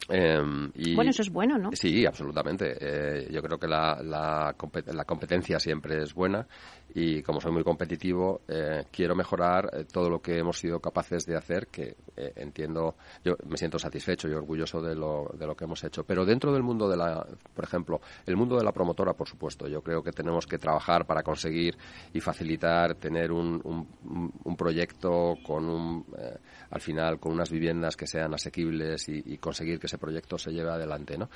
[0.09, 0.41] Eh,
[0.75, 1.69] y- Bueno, eso es bueno, ¿no?
[1.73, 2.75] Sí, absolutamente.
[2.79, 6.45] Eh, yo creo que la, la, compet- la competencia siempre es buena
[6.95, 11.25] y como soy muy competitivo, eh, quiero mejorar eh, todo lo que hemos sido capaces
[11.25, 15.55] de hacer, que eh, entiendo, yo me siento satisfecho y orgulloso de lo, de lo
[15.55, 16.03] que hemos hecho.
[16.03, 17.25] Pero dentro del mundo de la,
[17.55, 21.05] por ejemplo, el mundo de la promotora, por supuesto, yo creo que tenemos que trabajar
[21.07, 21.75] para conseguir
[22.13, 26.05] y facilitar tener un, un, proyecto con un,
[26.69, 30.51] al final, con unas viviendas que sean asequibles y, y conseguir que ese proyecto se
[30.51, 31.29] lleve adelante, ¿no?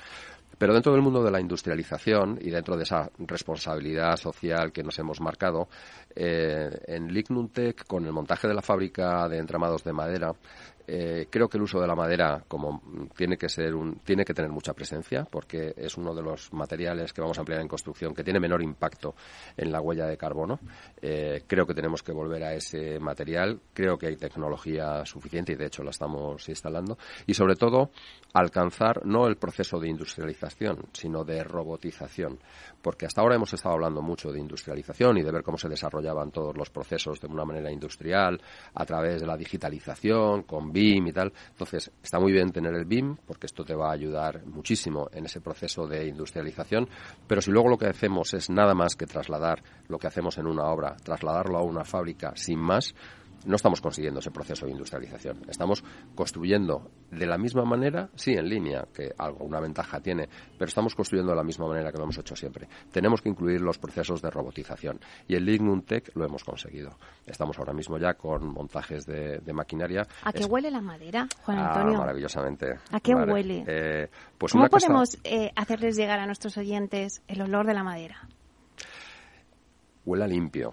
[0.58, 4.98] Pero dentro del mundo de la industrialización y dentro de esa responsabilidad social que nos
[4.98, 5.68] hemos marcado,
[6.16, 10.32] eh, en Lignuntec, con el montaje de la fábrica de entramados de madera,
[10.90, 12.82] eh, creo que el uso de la madera como
[13.14, 13.74] tiene que ser
[14.04, 17.60] tiene que tener mucha presencia porque es uno de los materiales que vamos a emplear
[17.60, 19.14] en construcción que tiene menor impacto
[19.54, 20.58] en la huella de carbono.
[21.02, 23.60] Eh, creo que tenemos que volver a ese material.
[23.74, 26.96] Creo que hay tecnología suficiente y de hecho la estamos instalando.
[27.26, 27.90] Y sobre todo
[28.32, 32.38] alcanzar no el proceso de industrialización, sino de robotización.
[32.80, 36.30] Porque hasta ahora hemos estado hablando mucho de industrialización y de ver cómo se desarrollaban
[36.30, 38.40] todos los procesos de una manera industrial
[38.74, 41.32] a través de la digitalización, con BIM y tal.
[41.50, 45.26] Entonces, está muy bien tener el BIM porque esto te va a ayudar muchísimo en
[45.26, 46.88] ese proceso de industrialización.
[47.26, 50.46] Pero si luego lo que hacemos es nada más que trasladar lo que hacemos en
[50.46, 52.94] una obra, trasladarlo a una fábrica sin más,
[53.46, 55.42] no estamos consiguiendo ese proceso de industrialización.
[55.48, 55.82] Estamos
[56.14, 60.28] construyendo de la misma manera, sí, en línea, que alguna ventaja tiene,
[60.58, 62.68] pero estamos construyendo de la misma manera que lo hemos hecho siempre.
[62.92, 65.00] Tenemos que incluir los procesos de robotización.
[65.26, 66.98] Y en Lignum Tech lo hemos conseguido.
[67.26, 70.06] Estamos ahora mismo ya con montajes de, de maquinaria.
[70.24, 71.98] ¿A qué Es- huele la madera, Juan Ah, Antonio?
[71.98, 72.78] maravillosamente.
[72.90, 73.32] ¿A qué Vale.
[73.32, 73.64] huele?
[73.66, 77.74] Eh, pues ¿Cómo una cosa- podemos eh, hacerles llegar a nuestros oyentes el olor de
[77.74, 78.28] la madera?
[80.04, 80.72] Huele a limpio.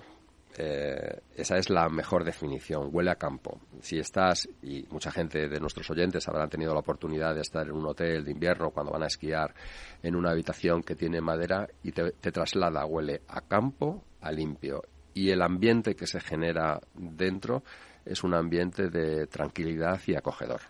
[0.57, 3.59] Eh, esa es la mejor definición, huele a campo.
[3.81, 7.73] Si estás, y mucha gente de nuestros oyentes habrán tenido la oportunidad de estar en
[7.73, 9.53] un hotel de invierno cuando van a esquiar
[10.01, 14.81] en una habitación que tiene madera y te, te traslada, huele a campo, a limpio.
[15.13, 17.63] Y el ambiente que se genera dentro
[18.05, 20.61] es un ambiente de tranquilidad y acogedor.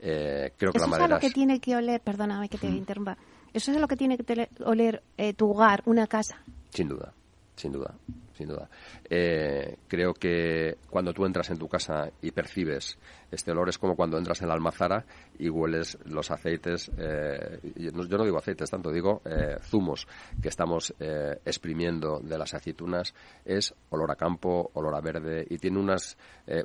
[0.00, 2.48] Eh, creo que Eso la es a madera lo que es- tiene que oler, perdóname
[2.48, 3.16] que te interrumpa,
[3.52, 6.42] eso es a lo que tiene que oler eh, tu hogar, una casa.
[6.70, 7.12] Sin duda,
[7.56, 7.94] sin duda,
[8.36, 8.68] sin duda.
[9.08, 12.98] Eh, creo que cuando tú entras en tu casa y percibes
[13.30, 15.04] este olor es como cuando entras en la almazara
[15.38, 20.06] y hueles los aceites, eh, yo no digo aceites tanto, digo eh, zumos
[20.40, 25.78] que estamos exprimiendo de las aceitunas, es olor a campo, olor a verde y tiene
[25.78, 26.16] unas,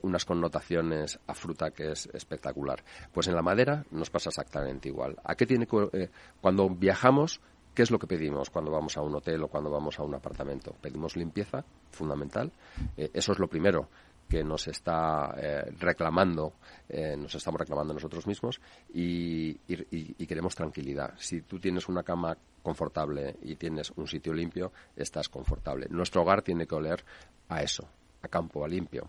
[0.03, 2.83] unas connotaciones a fruta que es espectacular.
[3.11, 5.17] Pues en la madera nos pasa exactamente igual.
[5.23, 6.09] ¿A qué tiene que,
[6.41, 7.41] cuando viajamos
[7.73, 10.13] ¿Qué es lo que pedimos cuando vamos a un hotel o cuando vamos a un
[10.15, 10.75] apartamento?
[10.81, 12.51] Pedimos limpieza, fundamental.
[12.97, 13.87] Eh, eso es lo primero
[14.27, 16.53] que nos está eh, reclamando,
[16.87, 18.61] eh, nos estamos reclamando nosotros mismos
[18.93, 21.13] y, y- queremos tranquilidad.
[21.17, 25.87] Si tú tienes una cama confortable y tienes un sitio limpio, estás confortable.
[25.89, 27.03] Nuestro hogar tiene que oler
[27.47, 27.87] a eso,
[28.21, 29.07] a campo, a limpio.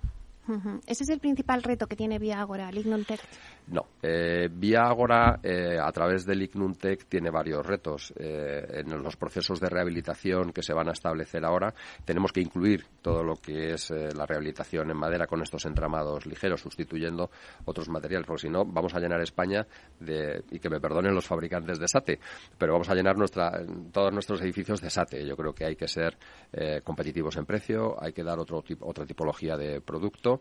[0.86, 3.20] Ese es el principal reto que tiene Vía Agora, Lignum Tech.
[3.68, 3.86] No.
[4.02, 8.12] Eh, Vía Agora, eh, a través del ICNUNTEC, tiene varios retos.
[8.16, 11.72] Eh, en los procesos de rehabilitación que se van a establecer ahora,
[12.04, 16.26] tenemos que incluir todo lo que es eh, la rehabilitación en madera con estos entramados
[16.26, 17.30] ligeros, sustituyendo
[17.64, 19.66] otros materiales, porque si no, vamos a llenar España
[19.98, 22.18] de, y que me perdonen los fabricantes de SATE,
[22.58, 25.26] pero vamos a llenar nuestra, todos nuestros edificios de SATE.
[25.26, 26.16] Yo creo que hay que ser
[26.52, 30.39] eh, competitivos en precio, hay que dar otro otra tipología de producto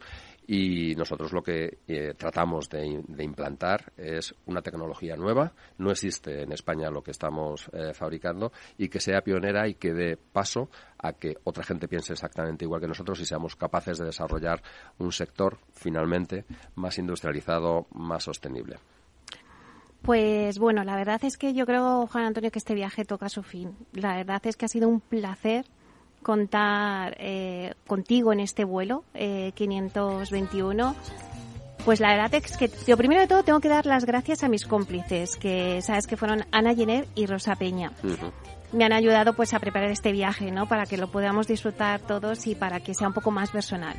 [0.51, 2.83] y nosotros lo que eh, tratamos de,
[3.19, 8.89] implantar es una tecnología nueva, no existe en España lo que estamos eh, fabricando y
[8.89, 12.87] que sea pionera y que dé paso a que otra gente piense exactamente igual que
[12.87, 14.63] nosotros y seamos capaces de desarrollar
[14.97, 18.77] un sector finalmente más industrializado, más sostenible.
[20.01, 23.43] Pues bueno, la verdad es que yo creo, Juan Antonio, que este viaje toca su
[23.43, 23.75] fin.
[23.93, 25.65] La verdad es que ha sido un placer
[26.21, 30.95] contar eh, contigo en este vuelo eh, 521.
[31.85, 34.49] Pues la verdad es que yo primero de todo tengo que dar las gracias a
[34.49, 37.93] mis cómplices, que sabes que fueron Ana Jenner y Rosa Peña.
[38.73, 40.67] Me han ayudado pues a preparar este viaje, ¿no?
[40.67, 43.95] Para que lo podamos disfrutar todos y para que sea un poco más personal.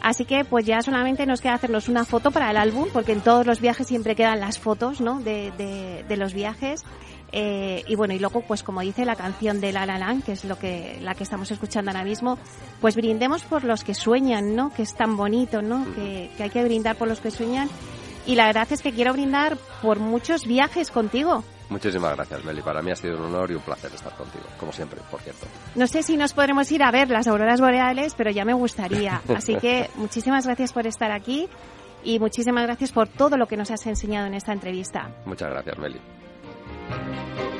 [0.00, 3.20] Así que pues ya solamente nos queda hacernos una foto para el álbum, porque en
[3.20, 5.20] todos los viajes siempre quedan las fotos, ¿no?
[5.20, 6.84] De, de, de los viajes.
[7.32, 10.32] Eh, y bueno, y luego, pues como dice la canción de La La Land, que
[10.32, 12.38] es lo que, la que estamos escuchando ahora mismo,
[12.80, 14.72] pues brindemos por los que sueñan, ¿no?
[14.72, 15.84] Que es tan bonito, ¿no?
[15.94, 17.68] Que, que hay que brindar por los que sueñan.
[18.26, 21.42] Y la verdad es que quiero brindar por muchos viajes contigo.
[21.70, 22.62] Muchísimas gracias, Meli.
[22.62, 25.46] Para mí ha sido un honor y un placer estar contigo, como siempre, por cierto.
[25.76, 29.22] No sé si nos podremos ir a ver las auroras boreales, pero ya me gustaría.
[29.36, 31.48] Así que muchísimas gracias por estar aquí
[32.02, 35.10] y muchísimas gracias por todo lo que nos has enseñado en esta entrevista.
[35.24, 36.00] Muchas gracias, Meli.
[36.90, 37.59] Thank you.